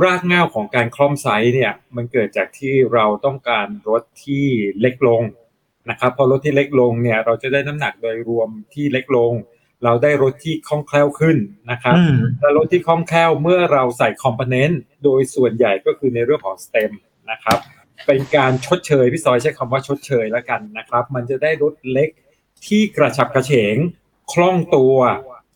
[0.04, 4.46] รากเหง้าของการคล่อมไซส์เนี่ย มันเกิดจากที่เราต้องการรถที่
[4.82, 5.24] เล็กลง
[5.90, 9.34] นะครับพอรถที่เล็กลงเนี่ยเราจะได้น้ำหนักโดยรวมที่เล็กลง
[9.84, 11.38] เราได้รถที่คล่องแคล่วขึ้น
[11.72, 16.92] นะครับอืมและรถที่คล่องแคล่วเมื่อเราใส่ component โดยส่วนใหญ่ก็คือในเรื่องของ stem
[17.32, 17.60] นะครับ
[18.08, 22.10] เป็นการชดเชยพี่ซอยใช้คำว่าชดเชยแล้วกันนะครับ มันจะได้รถเล็ก
[22.68, 23.78] ที่กระฉับกระเฉง
[24.34, 24.96] คล่องตัว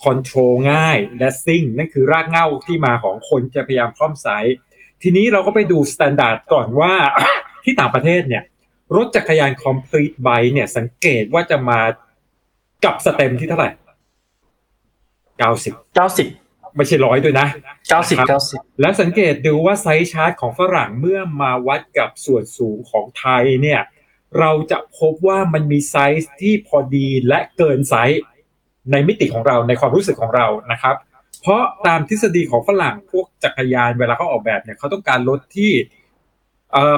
[0.04, 4.56] control ง่ายและซิ่งนั่นคือรากเหง้าที่มาของคนจะพยายามคร่อมไซส์
[5.02, 6.94] ทีนี้เราก็ไปดู standard ก่อนว่า
[7.64, 8.44] ที่ต่างประเทศเนี่ย
[8.96, 11.80] รถจักรยาน complete bike เนี่ย สังเกตว่าจะมา
[12.86, 15.52] กับ stem ที่เท่าไหร่90เก้า
[16.18, 16.28] สิบ
[16.76, 17.48] ไม่ใช่ร้อยด้วยนะ
[17.90, 23.82] เก้าสิบครับเก้าสิบแล้วสังเกตดูว่า size chart ของฝรั่งเมื่อมาวัดกับส่วนสูงของไทยเนี่ย
[24.40, 28.22] เราจะพบว่ามันมีไซส์ที่พอดีและเกินไซส์
[28.92, 30.96] ในมิติของเราในความรู้สึกของเรานะครับ
[31.42, 35.72] เพราะตามทฤษฎีของฝรั่งพวกจักรยานเวลาเขาออกแบบเนี่ยเขาต้องการรถที่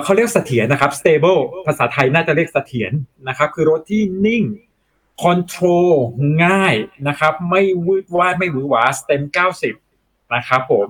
[0.04, 2.92] เขาเรียกเสถียรนะครับ stable ภาษาไทยน่าจะเรียกเสถียร
[3.28, 4.44] นะครับ คือรถที่นิ่ง
[5.24, 5.91] control
[6.46, 6.76] ง่าย
[7.08, 9.21] นะครับ ไม่วืดวาดไม่หวือหวา stem
[9.78, 10.88] 90 นะครับผม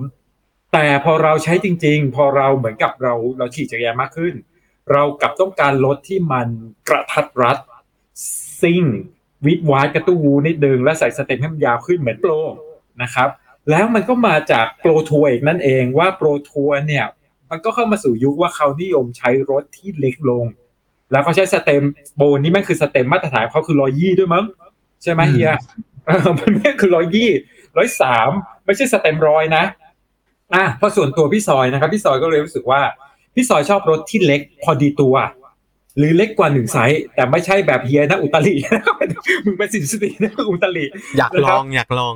[0.74, 4.34] แต่พอเราใช้จริง ๆ พอเราเหมือนกับเราเราขี่จักรยานมากขึ้น
[4.92, 6.48] เรากลับต้องการรถที่มัน
[6.90, 7.58] กระทัดรัด
[8.62, 8.84] ซิ่ง
[9.46, 12.32] วิดวาดกระตู้วูนิดนึงและใส่ stem ให้มันยาวขึ้นเหมือนโปร
[13.02, 13.30] นะครับ
[13.70, 17.06] แล้วมันก็มาจาก pro tour อีกนั่นเองว่า pro tour เนี่ย
[17.52, 20.46] มันก็เข้ามาสู่ยุคว่าเขานิยมใช้รถที่เล็กลง
[21.12, 21.84] แล้วเขาใช้ stem
[22.18, 24.46] โบนนี่แม่งคือ stem มาตรฐานของเขาคือร้อยยี่ด้วยมั้ง
[25.04, 25.52] ใช่ไหมเฮีย
[26.06, 27.30] เออมันแม่งคือร้อยยี่
[27.78, 28.30] ร้อยสาม
[28.66, 29.64] ไม่ใช่ stem ร้อยนะ
[30.54, 32.82] อะเพราะส่วนตัวพี่ซอยนะครับ พี่ซอยก็เลยรู้สึกว่า
[33.36, 35.16] พี่ซอยชอบรถที่เล็กพอดีตัว
[35.98, 38.56] หรือเล็กกว่าหนึ่งไซส์แต่ไม่ใช่แบบเฮียนะอุตริ
[39.46, 40.86] มึงเป็นสิ้นสตินะอุตริ
[41.18, 42.16] อยากลองอยากลอง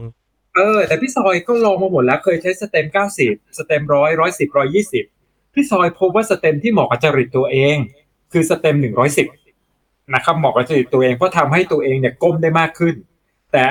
[0.55, 2.85] เออแต่พี่ซอยก็ลองมาหมดแล้วเคยใช้ stem
[3.21, 5.05] 90 stem ร้อยร้อยสิบร้อยยี่สิบ
[5.53, 7.77] พี่ซอยพบว่า stem ที่เหมาะกับจริตตัวเอง
[8.31, 9.27] คือ stem หนึ่งร้อยสิบ
[10.15, 12.95] นะครับเหมาะกับจริตตัวเองเพราะทำให้ตัวเองเนี่ยก้มได้มากขึ้น
[13.51, 13.63] แต่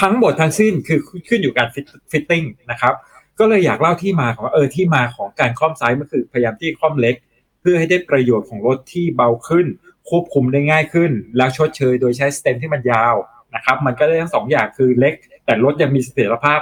[0.00, 1.68] ทั้งหมดทั้งสิ้นคือขึ้นอยู่การ
[2.10, 2.94] fitting นะครับ
[3.38, 7.14] ก็เลยอยากเล่าที่มาของเออที่มาของการคร่อมไซส์มันคือพยายามที่คร่อมเล็ก
[7.60, 9.66] เพื่อให้ได้ประโยชน์ของรถที่เบาขึ้น
[10.10, 13.14] ควบคุมได้ง่ายขึ้น แล้วชดเชยโดยใช้ stem ที่มันยาว
[13.54, 16.60] นะครับ มันก็ได้ทั้งสองอย่างคือเล็ก แต่รถยังมีเสถียรภาพ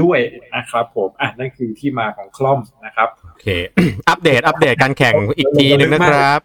[0.00, 0.18] ด้วย
[0.56, 3.46] นะครับผมอะนั่นคือที่มาของคล่อมนะครับ อเค
[4.08, 6.40] อัปเดต อัปเดตการแข่งอีกทีหนึ่งนะครับ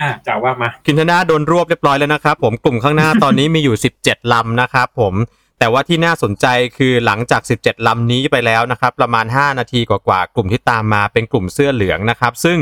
[0.00, 5.14] อ่าจ่าว่ามาคินทนาโดนรวบเรียบร้อยแล้วนะครับ ผมกลุ่มข้างหน้าตอนนี้มีอยู่17ลำนะครับผม
[5.58, 12.58] แต่ว่าที่น่าสนใจคือหลังจาก 17 ลำนี้ไปแล้วนะครับ ประมาณ 5 นาทีกว่าๆกลุ่มที่ตามมาเป็นกลุ่มเสื้อเหลืองนะครับ ซึ่ง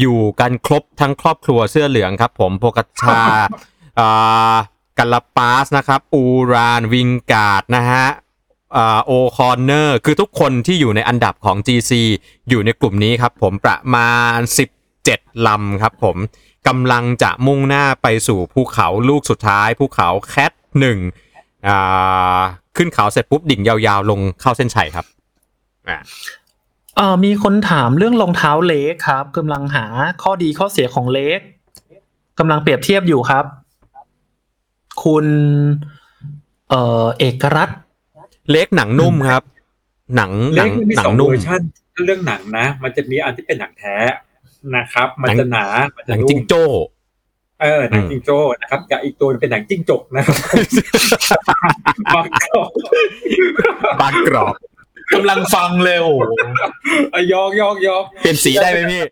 [0.00, 3.20] อยู่กันครบทั้งครอบครัวเสื้อเหลืองครับ ผมโพกาชา
[4.00, 4.56] อ่า
[4.98, 8.29] คาราปาซนะครับ อูรานวิงการ์ดนะฮะอ่า
[9.06, 11.92] โอคอนเนอร์คือทุกคนที่อยู่ในอันดับของ GC
[12.48, 14.38] อยู่ในกลุ่มนี้ครับผมประมาณ
[14.92, 16.16] 17 ลำครับผม
[16.68, 20.98] กำลังจะมุ่งหน้าไปสู่ภูเขาลูกสุดท้ายภูเขา Cat หนึ่ง
[22.76, 25.06] ขึ้นเขาเสร็จปุ๊บดิ่งยาวๆ ลงเข้าเส้นชัยครับ
[27.24, 29.86] มีคนถามเรื่องรองเท้า Lake ครับกำลังหา
[30.22, 31.38] ข้อดีข้อเสียของเล็ก
[32.38, 33.44] กำลังเปรียบเทียบอยู่ครับ
[35.04, 35.26] คุณ
[36.70, 37.70] เออเอกรัต
[38.50, 39.42] เล็กหนังนุ่มครับ
[40.16, 41.60] หนังหเล็นักงมันมีหนัสงองเวนุ่มอร์ชัน
[42.06, 43.96] เรื่องหนังนะ มันจะมีอันที่เป็นหนังแท้
[44.76, 46.64] นะครับ มันจะหนามันหจะนังนุ่จิงมโจ้
[47.62, 50.36] เออหนังจิงโจ้นะครับกับอีกตัวเป็นหนังจิ้งจกนะครับ
[52.14, 52.70] บางกอก
[54.00, 54.54] บานกรอบ
[55.12, 56.06] กำลังฟังเร็ว
[57.14, 59.02] อะยอกยอกยอกเปลี่ยนสีได้ไหมพี่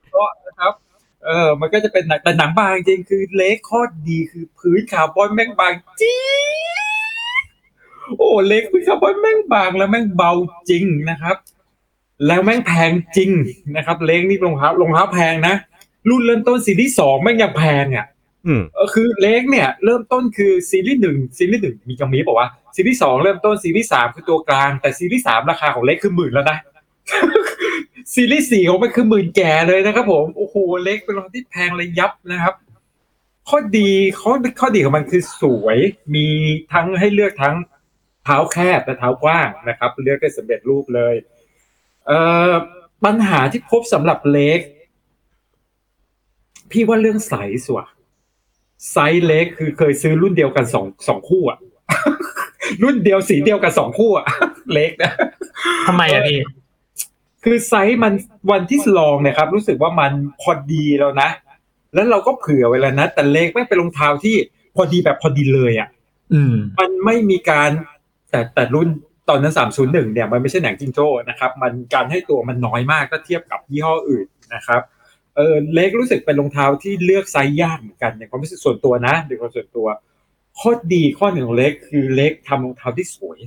[0.46, 0.72] นะครับ
[1.26, 6.18] เออ มันก็จะเป็นหนังแต่หนังบางจริงคือ Lake ข้อดีคือพื้นคาร์บอนแม่งบางจี๊
[6.76, 6.77] ด
[8.16, 10.32] โอ้ Lake พื้นคาร์บอนแม่งบางแล้วแม่งเบา
[10.70, 11.36] จริงนะครับ
[12.26, 13.30] แล้วแม่งแพงจริง
[13.76, 15.54] นะครับ Lake นี่รองเท้ารองเท้าแพงนะ
[16.08, 18.06] รุ่นเริ่มต้นซีรีส์สองแม่งยังแพงอะ
[18.46, 26.58] อืมเออคือ Lake เนี่ย เริ่มต้นคือซีรีส์หนึ่งซีรีส์หนึ่งมีกำมีบอกว่าซีรีส์สองเริ่มต้นซีรีส์สามคือตัวกลางแต่ซีรีส์สามราคาของ Lake คือหมื่นแล้วนะ
[28.14, 32.54] ซีรีส์สี่ของมันคือหมื่นแก่เลยนะครับ ผมโอ้โห Lake เป็นรองที่แพงเลยยับนะครับ
[33.48, 33.90] ข้อดี
[34.20, 35.78] ข้อข้อดีของมันคือสวย
[36.14, 36.26] มี
[36.72, 37.54] ทั้งให้เลือกทั้ง
[38.28, 41.14] เท้าแคบและเท้ากว้างนะครับเลือกได้สำเร็จรูปเลย
[42.06, 42.18] เอ่
[42.50, 42.52] อ
[43.04, 44.60] ปัญหาที่พบสำหรับ Lake
[46.70, 47.86] พี่ว่าเรื่องไซส์ว่ะ
[48.92, 51.58] ไซส์ Lake คือเคยซื้อรุ่นเดียวกันสองสองคู่อะ
[52.82, 54.26] รุ่นเดียวสีเดียวกันสองคู่อะ
[54.72, 55.12] Lake นะ
[55.86, 56.38] ทำไมอะพี่
[57.44, 58.12] คือไซส์มัน
[58.50, 61.30] วันที่ลองเนี่ยครับ รู้สึกว่ามันพอดีแล้วนะ
[61.94, 64.36] แล้วเราก็เผื่อไว้แล้วนะ แต่ Lake ไม่เป็นรองเท้าที่
[64.76, 65.88] พอดีแบบพอดีเลยอะ
[66.32, 67.70] อืมมันไม่มีการ
[68.30, 68.88] แต่แต่รุ่น
[69.28, 74.82] ตอนนั้นสามศูนย์หนึ่งเนี่ยมันไม่ใช่หนังจิงโจ้นะครับ มันการให้ตัวมันน้อยมากถ้าเทียบกับยี่ห้ออื่นนะครับ
[75.36, 79.86] เออ Lake รู้สึกเป็นรองเท้าที่เลือกไซส์ยากเหมือนกันในความรู้สึกส่วนตัวนะในความส่วนตัว
[80.60, 83.38] ข้อดีข้อหนึ่งของเล็กคือเล็กทำรองเท้าที่สวย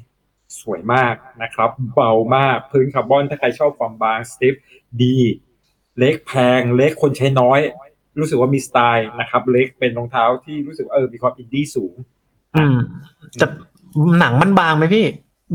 [0.61, 4.55] สวยมากนะครับ เบามากพื้นคาร์บอนถ้าใครชอบความบางสติฟ
[5.01, 5.15] ดี
[5.99, 7.59] เล็กแพง เล็กคนใช้น้อย
[8.19, 11.95] รู้สึกว่ามีสไตล์นะครับ เล็กเป็นรองเท้าที่รู้สึกว่าเออมีความอินดี้สูง
[12.55, 12.77] อืม
[13.41, 13.47] จะ
[14.19, 15.05] หนังมันบางไหมพี่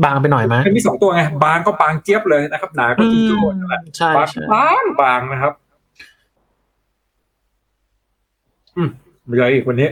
[0.05, 5.53] บางไปหน่อยไหมมันมีสองตัวไงบางก็บางเจี๊ยบเลยนะครับ หนาก็จิงโจ้นั่นแหละใช่บางใช่บางบางนะครับ
[8.77, 8.89] อืม
[9.29, 9.89] มีอะไรอีกวันนี้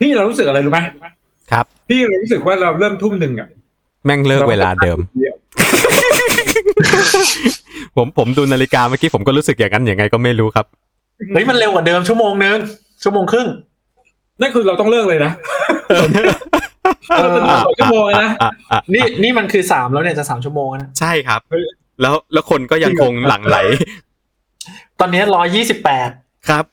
[0.00, 0.80] พี่เรารู้สึกอะไรรู้ไหม
[1.52, 3.48] ครับพี่เรารู้สึกว่าเราเริ่มทุ่มหนึ่งอะ
[4.04, 4.98] แม่งเลิกเวลาเดิม
[7.96, 10.66] ผมผมดูนาฬิกาเมื่อกี้ผมก็รู้สึกอย่างนั้นอย่างไงก็ไม่รู้ครับ
[11.34, 12.58] เฮ้ยมันเร็วกว่าเดิมชั่วโมงนึง
[13.02, 13.48] ชั่วโมงครึ่ง
[14.40, 15.32] นั่นคือเราต้องเลิกเลยนะ
[15.88, 16.06] เออ
[17.20, 21.40] เราต้องสองชั่วโมงเลยนะอะอะนี่นี่มันคือสามแล้วเนี่ยจะสามชั่วโมงแล้วนะใช่ครับ
[22.02, 23.56] แล้วแล้วคนก็ยังคงหลั่งไหล
[25.00, 26.10] ตอนนี้ร้อยยี่สิบแปด
[26.48, 26.64] ครับ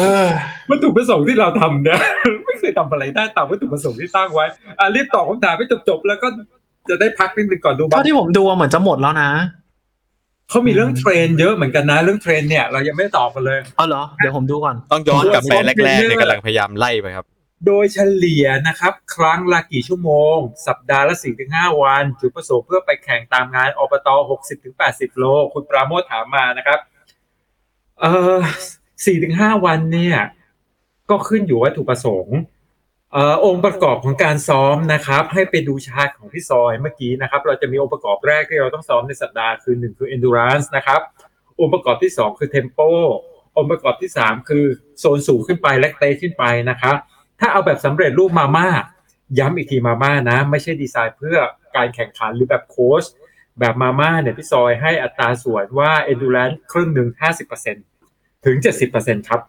[0.00, 0.28] เออ
[0.70, 1.98] วัตถุประสงค์ที่เราทำเนี่ย
[2.44, 4.46] ไม่เคยทำอะไรได้ตามวัตถุประสงค์ที่ตั้งไว้
[4.80, 6.28] อะรีบตอบคำถามให้จบๆแล้วก็
[6.88, 9.30] จะได้พักนิดนึงก่อนดูบ้าเท่างที่ผมดูอะเหมือนจะหมดแล้วนะ
[10.52, 17.26] เขามีเรื่องเทรนเยอะเหมือนกันนะเรื่องเทรนเนี่ยเรายังไม่ได้ตอบกันเลยเอาเหรอเดี๋ยวผมดูก่อนต้องย้อนกลับไปแรกๆเนี่ยกำลังพยายามไล่ไปครับ
[17.66, 20.36] โดยเฉลี่ยนะครับ ครั้งละกี่ชั่วโมง
[20.66, 21.50] สัปดาห์ละ4-5ถึง
[21.82, 26.78] วันจุดประสงค์เพื่อไปแข่งตามงานอบต60ถึง80โล คุณปราโมทถามมานะครับ
[28.00, 28.40] เอ่อ
[28.80, 30.16] 4ถึง5วันเนี่ย
[31.10, 41.00] ก็ขึ้นอยู่วัตถุประสงค์เอองค์ประกอบของการซ้อมนะครับ ให้ไปดูชาร์ตของพี่ซอยเมื่อกี้นะครับ เราจะมีองค์ประกอบแรกที่เราต้องซ้อมในสัปดาห์คือหนึ่งคือ endurance นะครับ
[41.60, 42.88] องค์ประกอบที่สองคือ tempo
[43.56, 44.64] องค์ประกอบที่สามคือ
[45.00, 46.96] โซนสูงขึ้นไปและเตขึ้นไปนะครับ
[47.40, 48.68] ถ้าเอาแบบสำเร็จรูปมาม่า
[49.38, 51.38] ย้ำอีกทีมาม่านะ ไม่ใช่ดีไซน์เพื่อ
[51.76, 53.04] การแข่งขันหรือแบบโค้ช
[53.58, 57.08] แบบมาม่าเนี่ยพี่ซอยให้อัตราส่วนว่า endurance ครึ่งหนึ่ง
[57.76, 58.56] 50%ถึง
[58.92, 59.40] 70%ครับ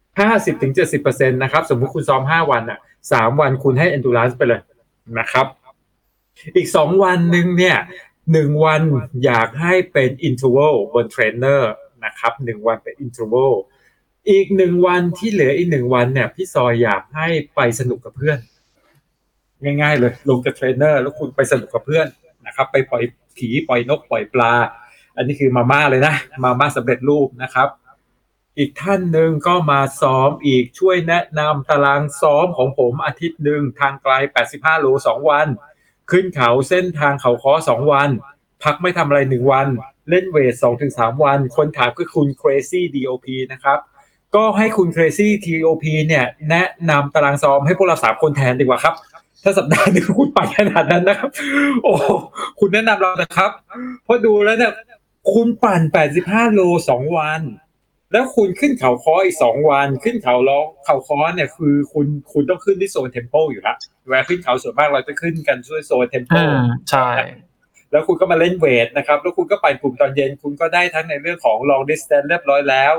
[0.00, 2.78] 50ถึง70%นะครับสมมุติคุณซ้อม 5 วันอะ
[3.10, 4.60] 3วันคุณให้ endurance ไปเลย
[5.18, 5.46] นะครับ
[6.56, 7.76] อีก2วันหนึ่งเนี่ย
[8.24, 8.82] 1วัน
[9.24, 11.72] อยากให้เป็น interval บนเทรนเนอร์
[12.04, 13.52] นะครับ1วันเป็น interval
[14.30, 18.38] อีกหนึ่งวันที่เหลืออีกหนึ่งวันเนี่ยพี่ซอยอยากให้ไปสนุกกับเพื่อน
[19.64, 22.06] ง่ายๆ เลยลงกับเทรนเนอร์ แล้วคุณไปสนุกกับเพื่อน
[22.46, 23.02] นะครับ ไปปล่อย
[23.36, 24.52] ผีปล่อยนกปล่อยปลา
[25.16, 27.68] อันนี้คือมาม่าเลยนะ มาม่าสำเร็จรูปนะครับ
[28.58, 34.12] อีกท่านหนึ่งก็มาซ้อมอีกช่วยแนะนำตารางซ้อมของผมอาทิตย์หนึ่งทางไกล
[34.48, 35.46] 85 โล 2 วัน
[36.10, 38.10] ขึ้นเขาเส้นทางเขาค้อ2 วัน
[38.62, 39.66] พักไม่ทำอะไร 1 วัน
[40.10, 40.54] เล่นเวท
[40.88, 43.78] 2-3 วัน คนถามคือคุณ Crazy DOP นะครับ
[44.34, 48.94] ก็ให้คุณ Crazy TOP เนี่ยแนะนำตารางซ้อมให้พวกเราสามคนแทนดีกว่าครับ
[49.42, 51.30] ถ้าสัปดาห์หนึงคุณไปขนาดนั้นนะครับ
[51.82, 51.92] โอ้
[52.60, 53.50] คุณแนะนำเรานะครับ
[54.04, 54.72] เพราะดูแล้วเนี่ย
[55.32, 55.82] คุณปั่น
[56.18, 56.60] 85 โล
[56.90, 57.40] 2 วัน
[58.12, 63.76] แล้วคุณขึ้นเขาค้ออีก2วันขึ้นเขาล้อเขาค้อเนี่ยคือคุณคุณต้องขึ้นที่โซนเทมโปอยู่แล้ว
[64.08, 67.10] เวลาขึ้นเขาส่วนมากเราจะขึ้นกันช่วยโซนเทมโปอ่าใช่
[67.90, 72.94] แล้วคุณก็มาเล่นเวทนะครับ แล้วคุณก็ไปกลุ่มตอนเย็น คุณก็ได้ทั้งในเรื่องของ long distance เรียบร้อยแล้ว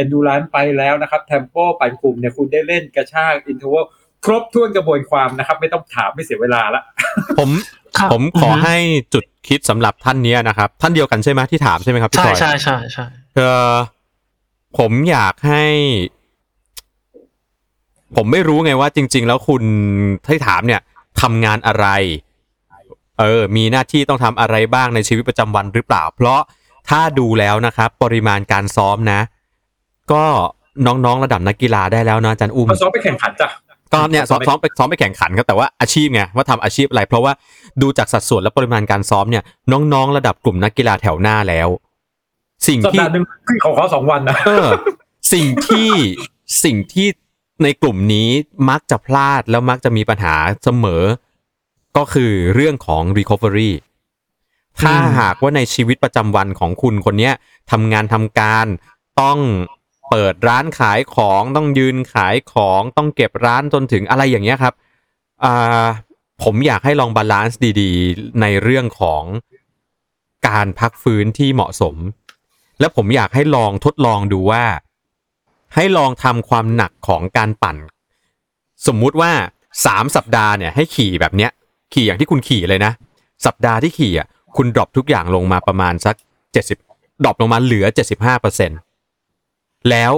[0.00, 3.86] endurance ไปแล้วนะครับ tempo ปั่นกลุ่มเนี่ยคุณได้เล่นกระชาก interval
[4.24, 6.82] ครบถ้วนกระบวนความนะครับ ไม่ต้องถามไม่เสียเวลาละ
[7.38, 7.50] ผม
[7.98, 8.76] ครับผมขอให้
[9.14, 13.74] จุดคิดสำหรับท่านเนี้ยนะครับ ท่านเดียวกันใช่ไหมที่ถามใช่ไหมครับพี่ใช่จอยใช่ใช่ใช่เออ
[14.78, 15.64] ผมอยากให้
[18.16, 19.62] ผมไม่รู้ไงว่าจริง ๆ แล้วคุณ
[20.26, 20.80] ที่ถามเนี่ย
[21.20, 21.86] ทำงานอะไร
[23.18, 26.40] เออ มีหน้าที่ต้องทำอะไรบ้างในชีวิตประจำวันหรือเปล่า เพราะ
[26.88, 29.20] ถ้าดูแล้วนะครับ ปริมาณการซ้อมนะ
[30.12, 30.24] ก็
[30.86, 33.48] น้องๆระดับนักกีฬาได้แล้วนะอาจารย์อุ้มเขาซ้อมไปแข่งขันจ้ะ
[33.92, 37.32] ก็เนี่ยซ้อมซ้อมไปซ้อมไปแข่งขันครับแต่ว่าอาชีพไงว่าทำอาชีพอะไร เพราะว่า
[37.82, 41.68] ดูจากสัดส่วนและปริมาณการซ้อมเนี่ย น้องๆ ระดับกลุ่มนักกีฬาแถวหน้าแล้ว
[42.66, 44.68] สิ่งสัปที่ดาห์หนึ่งขึ้นเขาค้อสองวันนะ เออ
[45.32, 45.90] สิ่งที่
[46.64, 47.08] สิ่งที่
[47.62, 48.28] ในกลุ่มนี้
[48.70, 51.04] มักจะพลาดแล้วมักจะมีปัญหาเสมอ
[51.96, 53.72] ก็คือเรื่องของ recovery
[54.80, 57.34] ถ้าหากว่าในชีวิตประจำวันของคุณคนเนี้ย
[57.70, 58.66] ทำงานทำการ
[59.20, 59.38] ต้อง
[60.10, 64.74] เปิดร้านขายของต้องยืนขายของต้องเก็บร้านจนถึงอะไรอย่างเงี้ยครับ
[65.44, 65.86] อ่า
[66.42, 69.22] ผมอยากให้ลอง balance ดีๆ ในเรื่องของ
[70.48, 71.96] การพักฟื้นที่เหมาะสม
[72.80, 74.64] และผมอยากให้ลองทดลองดูว่า
[75.74, 77.76] ให้ลองทำความหนักของการปั่น
[78.86, 79.32] สมมุติว่า
[79.86, 81.50] สามสัปดาห์เนี่ยให้ขี่แบบเนี้ย
[81.92, 82.92] ขี่อย่างที่คุณขี่เลยนะ
[83.46, 86.16] สัปดาห์ที่ขี่อะคุณ drop ทุกอย่างลงมาประมาณสัก
[86.52, 86.78] เจ็ดสิบ
[87.24, 88.70] drop ลงมาเหลือเจ็ดสิบห้าเปอร์เซ็น
[89.90, 90.12] แล้ว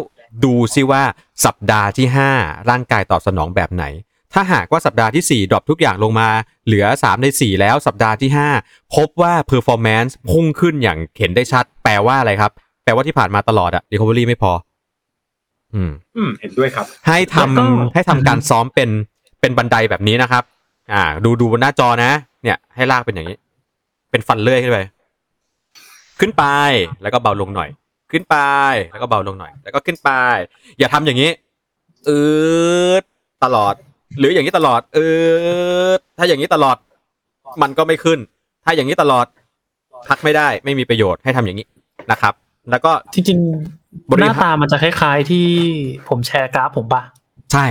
[0.45, 1.03] ดูซิว่า
[1.45, 2.31] สัปดาห์ที่ห้า
[2.71, 3.85] ร่างกายตอบสนองแบบไหน
[4.35, 6.29] ถ้าหากว่าสัปดาห์ที่สี่ drop ทุกอย่างลงมา
[6.67, 8.49] เหลือสามในสี่แล้วสัปดาห์ที่ห้า
[8.95, 12.51] พบว่า performance พุ่งขึ้นอย่างเห็นได้ชัด แปลว่าอะไรครับ
[12.85, 14.53] แปลว่าที่ผ่านมาตลอดอะ recovery ไม่พอ
[15.75, 17.65] อืม อืม เห็นด้วยครับ ให้ทำแล้วก็
[17.95, 18.91] ให้ทำการซ้อมเป็น
[19.41, 20.43] เป็นบันไดแบบนี้นะครับ
[20.93, 22.13] อ่า ดูดูบนหน้าจอนะ
[22.43, 23.37] เนี่ย ให้ลากเป็นอย่างนี้
[24.11, 24.79] เป็นฟันเลื่อยขึ้นไป
[26.21, 26.45] ขึ้นไป
[27.03, 27.69] แล้วก็เบาลงหน่อย
[28.13, 28.37] ขึ้นไป
[28.93, 30.11] แล้วก็เบาลงหน่อย แล้วก็ขึ้นไป
[30.79, 31.31] อย่าทำอย่างนี้
[32.09, 32.21] อื
[33.01, 33.03] ด
[33.45, 33.75] ตลอด
[34.19, 35.05] หรืออย่างนี้ตลอดอื
[35.99, 36.77] ดถ้าอย่างนี้ตลอด
[37.63, 38.19] มันก็ไม่ขึ้น
[38.65, 39.27] ถ้าอย่างนี้ตลอด
[40.09, 41.67] พักไม่ได้ไม่มีประโยชน์ให้ทำอย่างนี้
[42.11, 42.35] นะครับ
[42.71, 43.39] แล้วก็จริง
[44.11, 45.47] บริๆหหารน้าตามันจะคล้าย ๆ ที่
[46.09, 47.03] ผมแชร์กราฟผมปะ
[47.53, 47.67] ใช่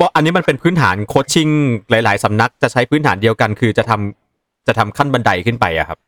[0.00, 1.48] บอกอันนี้มันเป็นพื้นฐานโคชชิ่ง
[1.90, 5.98] หลาย ๆสำนักจะใช้พื้นฐานเดียวกัน คือจะทำจะทำขั้นบันไดขึ้นไปอะครับ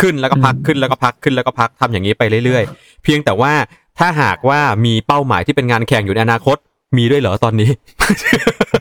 [0.00, 3.52] ขึ้นแล้วก็พักขึ้นแล้วก็พักขึ้นแล้วก็พักทำอย่างนี้ไปเรื่อย ๆ เพียงแต่ว่า
[3.98, 6.56] ถ้าหากว่ามีเป้าหมายที่เป็นงานแข่งอยู่ในอนาคต
[6.96, 7.70] มีด้วยเหรอตอนนี้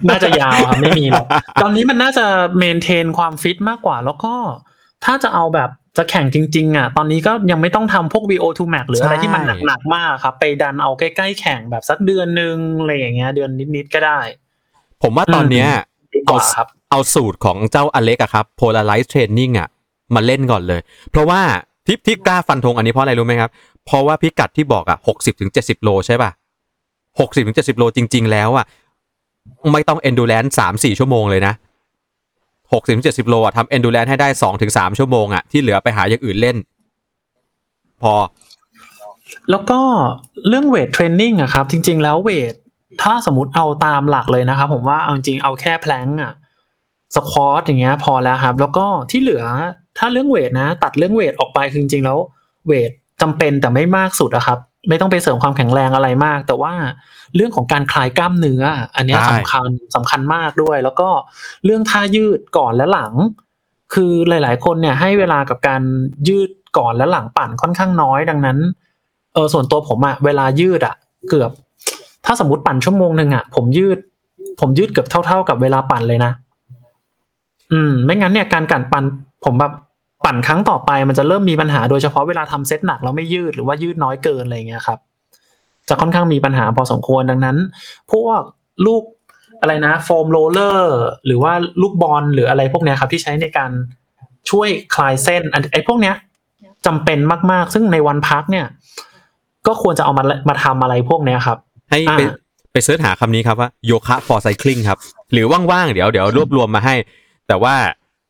[0.09, 1.27] น่าจะยาวครับไม่มีหรอก
[1.61, 2.25] ตอนนี้มันน่าจะ
[2.57, 4.33] เมนเทนความฟิตมากกว่า แล้วก็
[5.05, 14.19] ถ้าจะเอาแบบจะแข่งจริง ๆ อะ ตอนนี้ก็ยังไม่ต้องทำพวก VO2 max หรืออะไรใช่ที่มันหนักๆมากครับ ไปดันเอาใกล้ๆแข่งแบบสักเดือนนึงอะไรอย่างเงี้ย เดือนนิดๆก็ได้
[15.03, 15.67] ผมว่าตอนเนี้ย
[16.13, 19.69] ดีกว่าครับเอาสูตรของเจ้าอเล็กอะครับ polarize training อะ
[20.15, 21.41] มาเล่นก่อนเลย เพราะว่า
[21.85, 23.49] ที่ที่กล้าฟันธงอันนี้เพราะอะไรรู้ไหมครับ
[23.85, 26.29] เพราะว่าพิกัดที่บอกอะหกสิบถึงเจ็ดสิบโลใช่ป่ะ
[27.19, 28.65] หกสิบถึงเจ็ดสิบโลจริง ๆ แล้วอะ
[29.73, 31.53] ไม่ต้อง endurance สามสี่ชั่วโมงเลยนะ
[32.73, 36.57] หกสิบถึงเจ็ดสิบโลอะทำ endurance ให้ได้สองถึงสามชั่วโมงอะที่เหลือไปหาอย่างอื่นเล่น
[38.01, 38.13] พอ
[39.51, 39.79] แล้วก็
[40.47, 42.53] เรื่องเวทเทรนนิ่งอะครับ จริง ๆ แล้วเวท
[43.01, 46.31] ถ้าสมมติเอาตามหลักเลยนะครับ ผมว่าเอาจริงๆเอาแค่แพลงอะ
[47.15, 49.43] สควอตอย่างเงี้ยพอแล้วครับ แล้วก็ที่เหลือ
[49.97, 52.17] ถ้าเรื่องเวทนะ ตัดเรื่องเวทออกไปคือจริงๆแล้ว
[52.67, 52.91] เวท
[53.21, 54.59] จำเป็นแต่ไม่มากสุดอะครับ
[54.89, 56.73] ไม่ต้องไปเสริมความแข็งแรงอะไรมาก แต่ว่า
[57.35, 58.63] เรื่องของการคลายกล้ามเนื้อ
[58.95, 61.09] อันเนี้ยใช่สำคัญสำคัญมากด้วย แล้วก็
[61.65, 63.13] เรื่องท่ายืดก่อนและหลัง
[63.93, 65.81] คือหลาย ๆ คนเนี่ยให้เวลากับการ
[66.27, 68.57] ยืดก่อนและหลังปั่นค่อนข้างน้อยดังนั้น
[69.33, 70.95] เออส่วนตัวผมอะเวลายืดอะ
[71.29, 71.51] เกือบ
[72.25, 73.97] ถ้าสมมติปั่นชั่วโมงหนึ่งอะผมยืด
[74.59, 76.31] ผมยืดเกือบเท่า ๆ กับเวลาปั่นเลยนะ
[77.73, 79.03] อืม ไม่งั้นเนี่ยการกันปั่น
[79.45, 79.73] ผมแบบ
[80.25, 84.99] ปั่นครั้งต่อไปมันจะเริ่มมีปัญหาโดยเฉพาะเวลาทำเซตหนักแล้วไม่ยืดหรือว่ายืดน้อยเกินอะไรเงี้ยครับ
[85.89, 87.57] จะค่อนข้างมีปัญหาพอสมควรดังนั้น
[88.11, 88.41] พวก
[88.85, 89.03] ลูก
[89.61, 93.71] อะไรนะ foam roller หรือว่าลูกบอลหรืออะไรพวกเนี้ยครับที่ใช้ในการ
[94.49, 96.15] ช่วยคลายเส้นอันไอ้พวกเนี้ย
[96.85, 97.19] จำเป็น
[97.51, 98.65] มาก ๆ ซึ่งในวันพักเนี่ย
[99.67, 101.57] ก็ควรจะเอามามาทำอะไรพวกเนี้ยครับ
[101.89, 102.33] ให้ไปอ่า
[102.71, 104.99] ไป search หาคำนี้ครับว่าโยคะ for cycling ครับ
[105.33, 106.95] หรือว่าง ๆ เดี๋ยวเดี๋ยวรวบรวมมาให้
[107.47, 107.75] แต่ว่า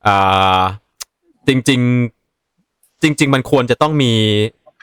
[0.08, 0.60] อ่า
[1.50, 1.82] จริง
[2.42, 4.14] ๆ จริง ๆ มันควรจะต้องมี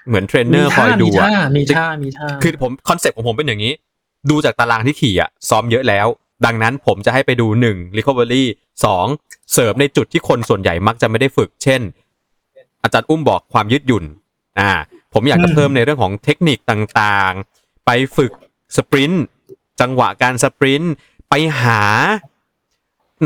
[0.09, 3.73] เหมือนเทรนเนอร์คอยดูมีอะท่ามีท่ามีท่าคือผมคอนเซ็ปต์ของผมเป็นอย่างนี้
[4.31, 6.07] ดูจากตารางที่ขี่อะซ้อมเยอะแล้ว
[6.47, 8.45] ดังนั้นผมจะให้ไปดูหนึ่ง recovery
[8.85, 9.07] สอง
[9.53, 11.81] เสริมในจุดที่คนส่วนใหญ่มักจะไม่ได้ฝึก เช่น
[12.83, 14.05] อาจารย์อุ้มบอกความยืดหยุ่น
[14.59, 14.71] อ่า
[15.15, 18.33] ผมอยากจะเพิ่มในเรื่องของเทคนิคต่างๆ ไปฝึก
[18.77, 19.25] สปรินต์
[19.81, 20.95] จังหวะการสปรินต์
[21.29, 21.83] ไปหา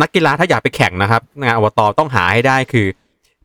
[0.03, 2.87] นักกีฬาถ้าอยากไปแข่งนะครับ งานอวตารต้องหาให้ได้คือ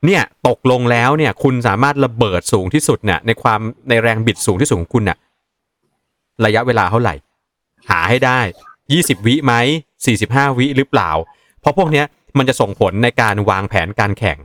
[0.05, 5.17] เนี่ยตกลงแล้วเนี่ย คุณสามารถระเบิดสูงที่สุดเนี่ย ในความในแรงบิดสูงที่สุดของคุณเนี่ย
[6.45, 7.15] ระยะเวลาเท่าไหร่
[7.89, 8.39] หาให้ได้
[8.83, 9.53] 20 วิไหม
[10.05, 11.11] 45 วิหรือเปล่า
[11.59, 12.05] เพราะพวกเนี้ย
[12.37, 14.37] มันจะส่งผลในการวางแผนการแข่ง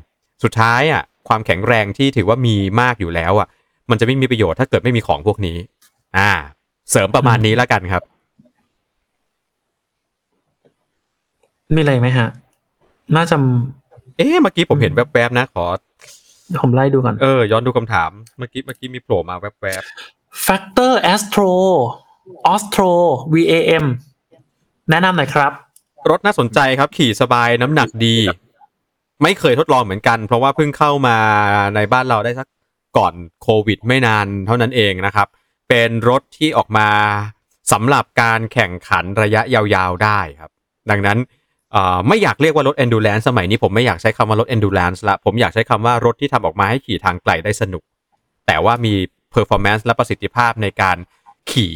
[0.42, 3.48] สุดท้ายอะความแข็งแรงที่ถือว่ามีมากอยู่แล้วอะ
[3.90, 5.56] มันจะไม่มีประโยชน์ถ้าเกิดไม่มีของพวกนี้
[6.18, 6.30] อ่า
[6.90, 8.02] เสริมประมาณนี้แล้วกันครับ
[11.74, 12.28] มีอะไรไหมฮะ
[13.16, 13.36] น่าจะ
[14.20, 15.64] เอ๊ะเมื่อกี้ผมเห็นแวบๆนะ ขอ
[16.62, 19.82] ผมไล่ดูก่อนเออย้อนดูคำถามเมื่อกี้เมื่อกี้มีโผล่มาแวบ
[20.46, 21.52] Factor Astro
[22.52, 22.92] Ostro
[23.34, 23.84] VAM
[24.90, 28.16] แนะนำหน่อยครับๆรถน่าสนใจครับ ขี่สบายน้ำหนักดี
[29.22, 31.16] ไม่เคยทดลองเหมือนกัน เพราะว่าเพิ่งเข้ามา
[31.74, 32.48] ในบ้านเราได้สัก
[32.96, 35.28] ก่อนโควิดไม่นานเท่านั้นเองนะครับ
[35.68, 36.88] เป็นรถที่ออกมา
[37.72, 40.50] สำหรับการแข่งขันระยะยาวๆได้ครับ
[40.90, 41.39] ดังนั้นเอ่อ
[42.08, 47.82] ไม่อยากเรียกว่ารถ endurance สมัยนี้ผมไม่อยากใช้คำว่ารถ endurance ละผมอยากใช้คำว่ารถที่ทำออกมาให้ขี่ทางไกลได้สนุก
[48.46, 48.94] แต่ว่ามี
[49.34, 50.96] performance และประสิทธิภาพในการ
[51.50, 51.74] ขี่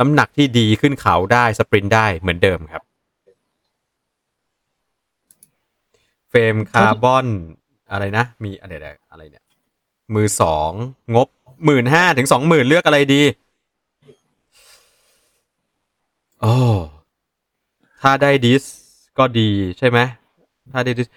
[0.00, 2.82] น้ำหนักที่ดีขึ้นเขาได้สปรินต์ได้เหมือนเดิมครับ
[6.30, 7.26] เฟรมคาร์บอน
[7.92, 8.72] อะไรนะ มีอะไร
[9.10, 9.44] อะไรเนี่ย
[10.14, 10.70] มือสอง
[11.14, 11.28] งบ
[11.64, 13.22] หมื่นห้าถึงสองหมื่นเลือกอะไรดี
[16.40, 16.56] โอ้
[18.02, 18.64] ถ้าได้ดิส
[19.20, 19.98] ก็ดีใช่ไหม
[20.72, 21.08] ถ้าได้ดิส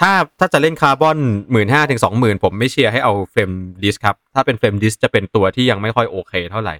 [0.00, 1.16] ถ้าถ้าจะเล่นคาร์บอน
[1.52, 3.50] หมื่นห้าถึงสองหมื่นผมไม่เชียร์ให้เอา frame
[3.82, 6.74] disc ครับ ถ้าเป็น frame disc จะเป็นตัวที่ยังไม่ค่อยโอเคเท่าไหร่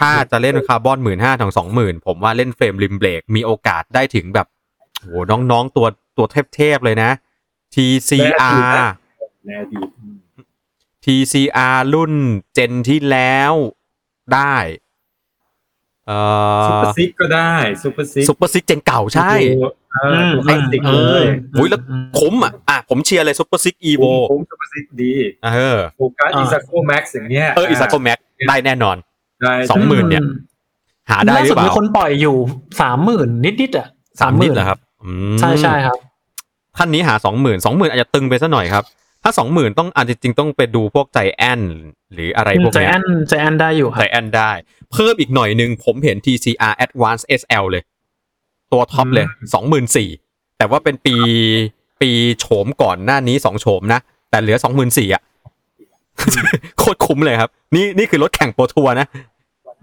[0.00, 4.46] ถ้าจะเล่นคาร์บอนหมื่นห้าถึงสองหมื่นผมว่าเล่น frame rim brake มีโอกาสได้ถึงแบบ
[5.00, 5.86] โหน้องๆตัว
[6.16, 7.10] ตัวเทพๆเลยนะ
[7.74, 8.62] TCR
[9.46, 10.16] ในอดีตอืม
[11.04, 12.12] TCR รุ่น
[12.54, 13.52] gen ที่แล้ว
[14.34, 14.56] ได้
[16.06, 16.18] เอ่
[16.66, 19.32] ซุปเปออร์ซิกก็ได้ซุปเปอร์ซิกซุปเปอร์ซิกเจนเก่าใช่
[19.94, 19.98] เอ
[20.28, 21.24] อตัวคลาสสิกเอเลอย
[21.58, 21.80] อุ้ยแล้ว
[22.18, 25.12] คุ้มอะอะผมเชียร์เลยซุปเปอร์ซิกอีโวโค้งซุปเปอร์ซิกดี
[25.44, 28.96] เออโฟกัสอิซาโคแม็กซ์อย่างเนี้ยเอออิซาโกแม็กได้แน่นอน
[29.42, 30.22] ได้สองหมื่นเนี่ย
[31.10, 32.36] หาได้ล่าหรืสุอเปล่ามีคนปล่อยอยู่
[32.80, 33.28] สามหมื่น
[33.60, 33.88] นิดๆอะ
[34.20, 35.98] สามนิดเหรอครับอืมใช่ใช่ครับ
[36.76, 38.84] ท่านนี้หาสองหมื่นสองหมื่นอาจจะตึงไปซะหน่อยครับ
[39.22, 41.60] ถ้าสองหมื่นต้องอาจจะจริงๆต้องไปดูพวกใจแอน
[42.12, 44.52] หรืออะไรพวกใจเนี้แอยนใจแอนได้อยู่ครัใจบแอนได้
[44.92, 47.82] เพิ่มอีกหน่อยหนึ่งผมเห็น TCR Advance SL เลย
[48.72, 50.08] ตัวท็อปเลยสองหมื่นสี่
[50.58, 51.14] แต่ว่าเป็นปี
[52.00, 55.22] ปีโฉมก่อนหน้านี้สองโฉมนะ แต่เหลือสองหมื่นสี่อะ
[56.78, 59.06] โคตรคุ้มเลยครับ นี่นี่คือรถแข่งโปรทัวร์นะ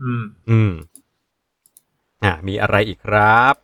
[0.03, 0.71] อืม อืม
[2.23, 3.55] อ่า มีอะไรอีกครับ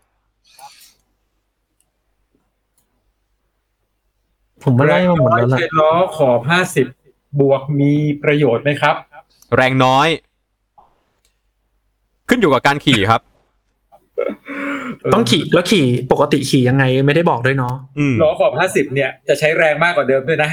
[4.63, 6.87] ผมว่าไล่มาหมดแล้วแรล่ะงน้อยใช้ล้อขอบห้าสิบ
[7.39, 8.95] บวกมีประโยชน์ไหมครับ
[9.55, 10.07] แรงน้อย
[12.29, 13.21] ขึ้นอยู่กับการขี่ครับ
[15.13, 20.51] ต้องขี่แล้วขี่ปกติขี่ยังไงไม่ได้บอกด้วยเนาะอืมล้อขอบห้าสิบเนี่ยจะใช้แรงมากกว่าเดิมด้วยนะ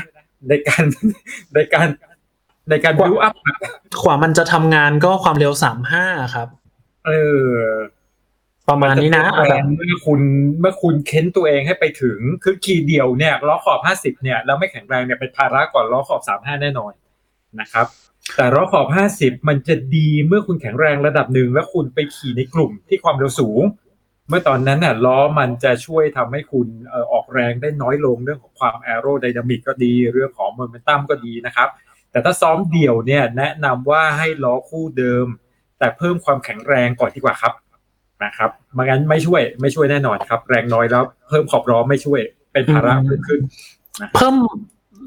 [0.49, 0.85] ในการ
[1.55, 1.89] ในการ
[2.71, 3.35] ในการบิวอัพ
[4.05, 6.49] กว่ามันจะทำงานก็ความเร็วสามห้าครับ
[7.07, 7.13] เอ
[7.45, 7.55] อ
[8.69, 10.21] ประมาณนี้นะเอาแรแบบงเมื่อคุณ
[10.61, 16.93] เมื่อคุณเค้นตัวเองให้ไปถึงคือขี่เดียวเนี่ยล้อขอบห้าสิบเนี่ยแล้วไม่แข็งแรงเนี่ยเป็นภาระก่อนล้อขอบสามห้าแน่นอน
[17.61, 17.87] นะครับ
[18.37, 23.63] แต่ล้อขอบห้าสิบมันจะดีเมื่อคุณแข็งแรงระดับหนึ่งแล้วคุณไปขี่ในกลุ่มที่ความเร็วสูง
[24.31, 31.69] เมื่อตอนนั้นน่ะล้อมันจะช่วยทำให้คุณเอ่อออกแรงได้น้อยลงเรื่องของความแอโรไดนามิกก็ดี เรื่องของโมเมนตัมก็ดีนะครับ
[32.11, 35.27] แต่ถ้าซ้อมเดี่ยวเนี่ยแนะนำว่าให้ล้อคู่เดิม
[35.79, 37.55] แต่เพิ่มความแข็งแรงก่อนดีกว่าครับ
[38.25, 42.21] นะครับไม่งั้นไม่ช่วยไม่ช่วยแน่นอนครับ แรงน้อยแล้วเพิ่มขอบล้อไม่ช่วย
[42.53, 43.41] เป็นภาระเพิ่มขึ้น
[44.17, 44.35] เพิ่ม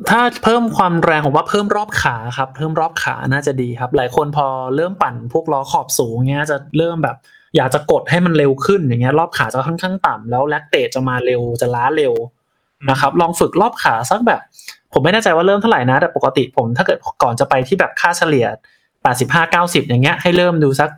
[0.10, 7.18] ถ้าเพิ่มความแรงผมว่าเพิ่มรอบขาครับ เพิ่มรอบขาน่าจะดีครับ หลายคนพอเริ่มปั่นพวกล้อขอบสูงเงี้ยจะเริ่มแบบ
[7.56, 12.14] อยากจะกดให้มันเร็วขึ้นอย่างเงี้ยรอบขาจะค่อนข้างต่ำแล้วแลคเตจจะมาเร็วจะล้าเร็ว
[12.90, 14.42] นะครับ ลองฝึกรอบขาสักแบบ
[14.94, 18.46] ผมไม่แน่ใจว่าเริ่มเท่าไหร่นะ แต่ปกติผมถ้าเกิดก่อนจะไปที่แบบค่าเฉลี่ย
[19.02, 20.90] 85 90 อย่างเงี้ยให้เริ่มดูสัก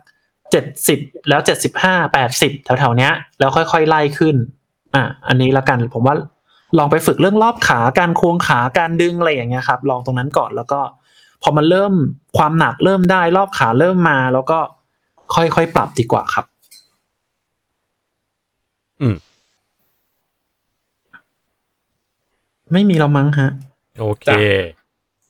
[0.60, 1.40] 70 แล้ว
[1.78, 4.36] 75 80 แถวๆเนี้ยแล้วค่อยๆไล่ขึ้น
[4.94, 6.14] อะอันนี้ละกันผมว่า
[6.78, 10.80] ลองไปฝึกเรื่องรอบขาการควงขาการดึงอะไรอย่างเงี้ยครับ ลองตรงนั้นก่อนแล้วก็
[11.42, 11.92] พอมันเริ่ม
[12.38, 14.58] ความหนักเริ่มได้รอบขาเริ่มมา แล้วก็
[15.34, 16.44] ค่อยๆปรับดีกว่าครับ
[19.00, 19.16] อืม
[22.72, 23.50] ไม่มีเรามั้งฮะ
[24.00, 24.28] โอเค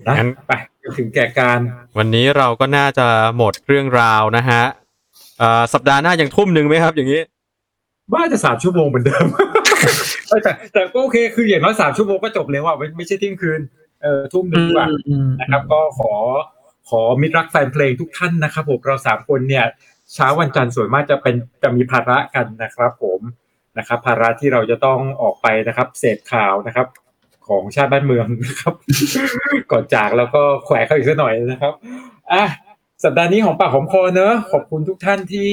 [0.06, 0.52] นะงั้น ไป
[0.98, 1.60] ถึงแก่การ
[1.98, 4.62] วันนี้เราก็น่าจะหมดเรื่องราวนะฮะ
[5.38, 7.20] เอ่อสัปดาห์หน้ายังทุ่มหนึ่งไหมครับ อย่างนี้
[8.12, 9.26] บ้าจะสามชั่วโมงเหมือนเดิม
[10.28, 13.60] แต่แต่ก็โอเคคืออย่างน้อยสามชั่วโมงก็จบเลยว่าไม่ไม่ใช่เที่ยงคืน
[14.02, 14.88] เออทุ่มหนึ่งดีกว่า
[15.40, 16.12] นะครับ ก็ขอ
[16.88, 19.64] ขอมิตรรักแฟนเพลงทุกท่านนะครับผมเราสามคนเนี่ย
[20.14, 23.20] เช้าวันจันทร์ส่วนมากจะเป็นจะมีภาระกันนะครับ ผม
[23.78, 26.86] นะครับ ภาระที่เราจะต้องออกไปนะครับเสพข่าวนะครับ
[27.48, 28.74] ของชาติบ้านเมืองนะครับ
[29.72, 31.72] ก่อนจากแล้วก็แขวะเขาอีกสักหน่อยนะครับ
[32.32, 32.44] อะ
[33.04, 35.50] สัปดาห์นี้ของปากของคอเนอะขอบคุณทุกท่านที่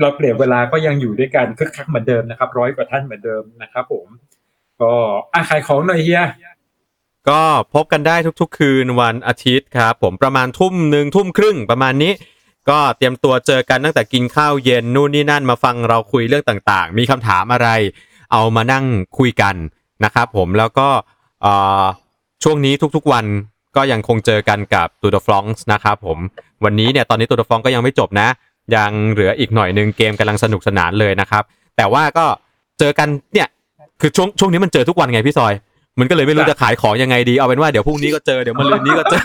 [0.00, 4.06] เราเปลี่ยนเวลาก็ยังอยู่ด้วยกันคึกคักเหมือนเดิมนะครับ ร้อยกว่าท่านเหมือนเดิมนะครับ ผม
[4.80, 4.92] ก็
[5.32, 6.22] อะขายของหน่อยเฮีย
[7.28, 7.40] ก็
[7.74, 12.12] พบกันได้ทุกๆ คืนวันอาทิตย์ครับ ผมประมาณทุ่มหนึ่งทุ่มครึ่งประมาณนี้
[12.70, 17.68] ก็เตรียมตัวเจอกันตั้งแต่กินข้าวเย็นนู่นนี่นั่นมาฟังเราคุยเรื่องต่างๆ มีคำถามอะไร
[18.32, 18.84] เอามานั่ง
[19.18, 19.54] คุยกัน
[20.04, 20.88] นะครับผมแล้วก็
[22.42, 23.24] ช่วงนี้ทุกๆวัน
[23.76, 26.18] ก็ยังคงเจอกันกับตูดฟลองส์นะครับผม
[26.64, 28.28] วันนี้เนี่ยตอนนี้ตูดฟลองก็ยังไม่จบนะ
[28.76, 31.42] ยังเหลืออีกหน่อยหนึ่งเกมกำลังสนุกสนานเลยนะครับ
[31.76, 32.26] แต่ว่าก็
[32.78, 33.48] เจอกันเนี่ย
[34.00, 35.54] คือช่วงช่วงนี้มันเจอทุกวันไงพี่ซอย
[35.98, 39.22] มันก็เลยไม่รู้จะขายของยังไงดีเอาเป็นว่าเดี๋ยวพรุ่งนี้ก็เจอเดี๋ยวมะรืนนี้ก็เจอ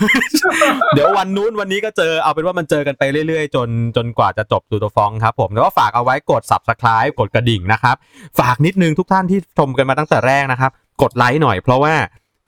[0.94, 7.96] เดี๋ยววันนู้นวันนี้ก็เจอเอาเป็นว่ามันเจอกันไปเรื่อยๆ จนจนกว่าจะจบตูตัวฟองครับผมแล้วก็ฝากเอาไว้กด subscribe กดกระดิ่งนะครับ
[8.40, 11.94] ฝากนิดนึงทุกท่านที่ชมกันมาตั้งแต่แรกนะครับ กดไลค์หน่อยเพราะว่า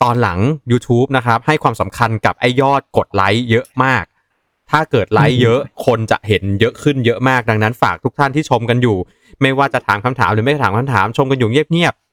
[0.04, 0.40] ตอนหลัง
[0.72, 4.04] YouTube นะครับให้ความสำคัญกับไอยอดกดไลค์เยอะมาก
[4.72, 8.98] ถ้าเกิดไลค์เยอะคนจะเห็นเยอะขึ้นเยอะมากดังนั้นฝากทุกท่านที่ชมกันอยู่
[9.42, 12.07] ไม่ว่าจะถามคำถามหรือไม่ถามคำถามชมกันอยู่เงียบๆ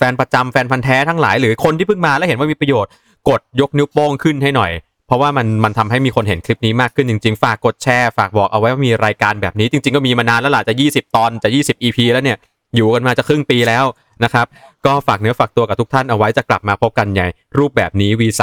[0.00, 2.90] แฟนประจำแฟนพันธ์แท้ทั้งหลายหรือคนที่เพิ่งมาแล้วเห็นว่ามีประโยชน์
[3.28, 4.72] กดยกนิ้วโป้งขึ้นให้หน่อย
[5.06, 12.38] เพราะว่ามันมันทำให้มีคนเห็นคลิปนี้มากขึ้นจริงๆ ฝากกดแชร์ฝากบอกเอาไว้ว่ามีรายการแบบนี้จริง ๆก็มีมานานแล้วล่ะจะ 20 ตอนจะ 20 EP แล้วเนี่ย
[12.76, 13.84] อยู่กันมาจะครึ่งปีแล้ว
[14.24, 14.46] นะครับ
[14.86, 17.20] ก็ฝากเนื้อฝากตัวกับทุกท่านเอาไว้จะกลับมาพบกันใน
[17.58, 18.42] รูปแบบนี้ V3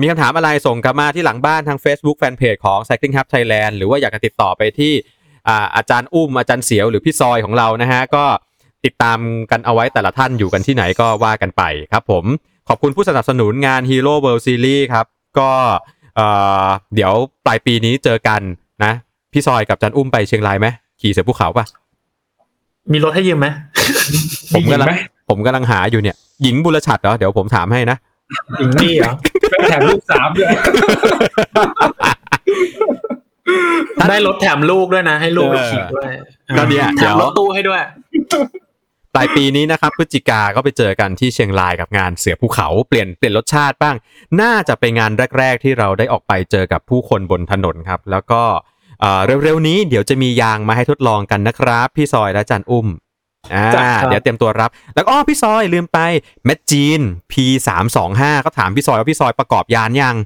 [0.00, 4.92] มีคำถามอะไรส่งกลับมาที่หลังบ้านทาง Facebook Fanpage ของ Cycling Hub Thailand หรือว่าอยากจะติดต่อไปที่
[5.48, 8.24] อาอาจารย์อุ้มอาจารย์เสียวหรือพี่ซอยของเรานะฮะก็
[8.84, 9.18] ติดตาม
[9.50, 11.62] กันเอาไว้แต่ละท่านอยู่กันที่ไหนก็ว่ากันไป
[11.92, 12.24] ครับผม
[12.68, 15.06] ขอบคุณผู้สนับสนุนงาน Hero World Series ครับ
[15.38, 15.50] ก็
[16.16, 16.26] เอ่
[16.64, 17.12] อเดี๋ยว
[17.46, 18.40] ปลายปีนี้เจอกัน
[18.84, 18.92] นะ
[19.32, 20.66] พี่ซอยกับอาจารย์อุ้มไปเชียงรายไหม
[21.00, 21.64] ขี่เสือภูเขาปะ
[22.92, 23.46] มีรถให้ยืมไหม
[24.54, 27.96] ผมกำลังมีหญิงไหมผมกำลังหาอยู่เนี่ย หญิงบุรชัดเหรอ เดี๋ยวผมถามให้นะ
[28.60, 29.12] อีกนี่เหรอ
[29.68, 30.50] แถมลูกสามด้วย
[34.08, 36.06] ได้รถแถมลูกด้วยนะ ให้ลูกไปเออขี่ด้วย
[36.56, 37.80] ก็เนี่ยแถเดี๋ยมวรถตู้ให้ด้วย
[39.14, 43.96] ปลายปีนี้นะครับพฤศจิกาก็ไปเจอกันที่เชียงรายกับงานเสือภูเขาเปลี่ยนเปลี่ยนรสชาติบ้าง
[44.40, 48.42] น่าจะเป็นงานแรก ๆ ที่เราได้ออกไปเจอกับผู้คนบนถนนครับ แล้วก็
[49.00, 52.86] เอ่อเร็วๆนี้เดี๋ยวจะมียางมาให้ทดลองกันนะครับ พี่ซอยและอาจันอุ้ม
[53.54, 55.98] อ่าจ้ะครับเดี๋ยวเตรียมตัวรับ แล้วก็อ้อพี่ซอยลืมไป
[56.44, 57.00] แมทจีน
[57.32, 57.34] P
[57.68, 60.16] สามสองห้าก็ถามพี่ซอยว่าพี่ซอยประกอบยานยัง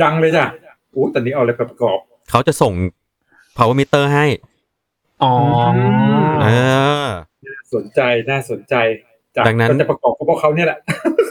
[0.00, 0.44] ยังเลยจ้ะ
[0.92, 1.98] โอ้ตอนนี้เอาอะไรไปประกอบ
[2.30, 2.72] เขาจะส่ง
[3.56, 4.26] power meter ให้
[5.22, 5.32] อ๋อ
[6.42, 6.46] เอ
[7.04, 7.06] อ
[7.74, 8.00] สนใจ
[8.30, 8.74] น่าสนใจ
[9.36, 10.78] จ้ะดังนั้นก็จะประกอบกับพวกเขาเนี่ยแหละ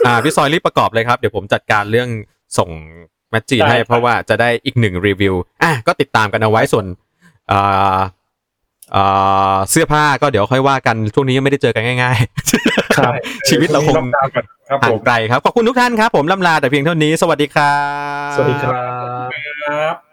[0.06, 2.08] อ่าพี่ซอยรีบประกอบเลยครับ เดี๋ยวผมจัดการเรื่อง
[2.58, 2.70] ส่ง
[3.30, 6.86] แมทจีนได้ให้ครับเพราะว่าจะได้อีกหนึ่งรีวิวอะก็ติดตามกันเอาไว้ส่วน
[7.50, 7.98] อ่า
[8.94, 12.16] อ่าเสื้อผ้าก็เดี๋ยวค่อยว่ากัน ช่วงนี้ยังไม่ได้เจอกันง่าย
[12.96, 13.12] ครับ
[13.48, 17.76] ชีวิตเราคงล็อกดาวน์ก่อนครับๆห่าผงมไกลครับ ขอบคุณทุกท่านครับ ผมลำลาแต่เพียงเท่านี้ สวัสดีครั
[18.28, 18.72] บ สวัสดีครับ
[19.64, 20.11] ครับ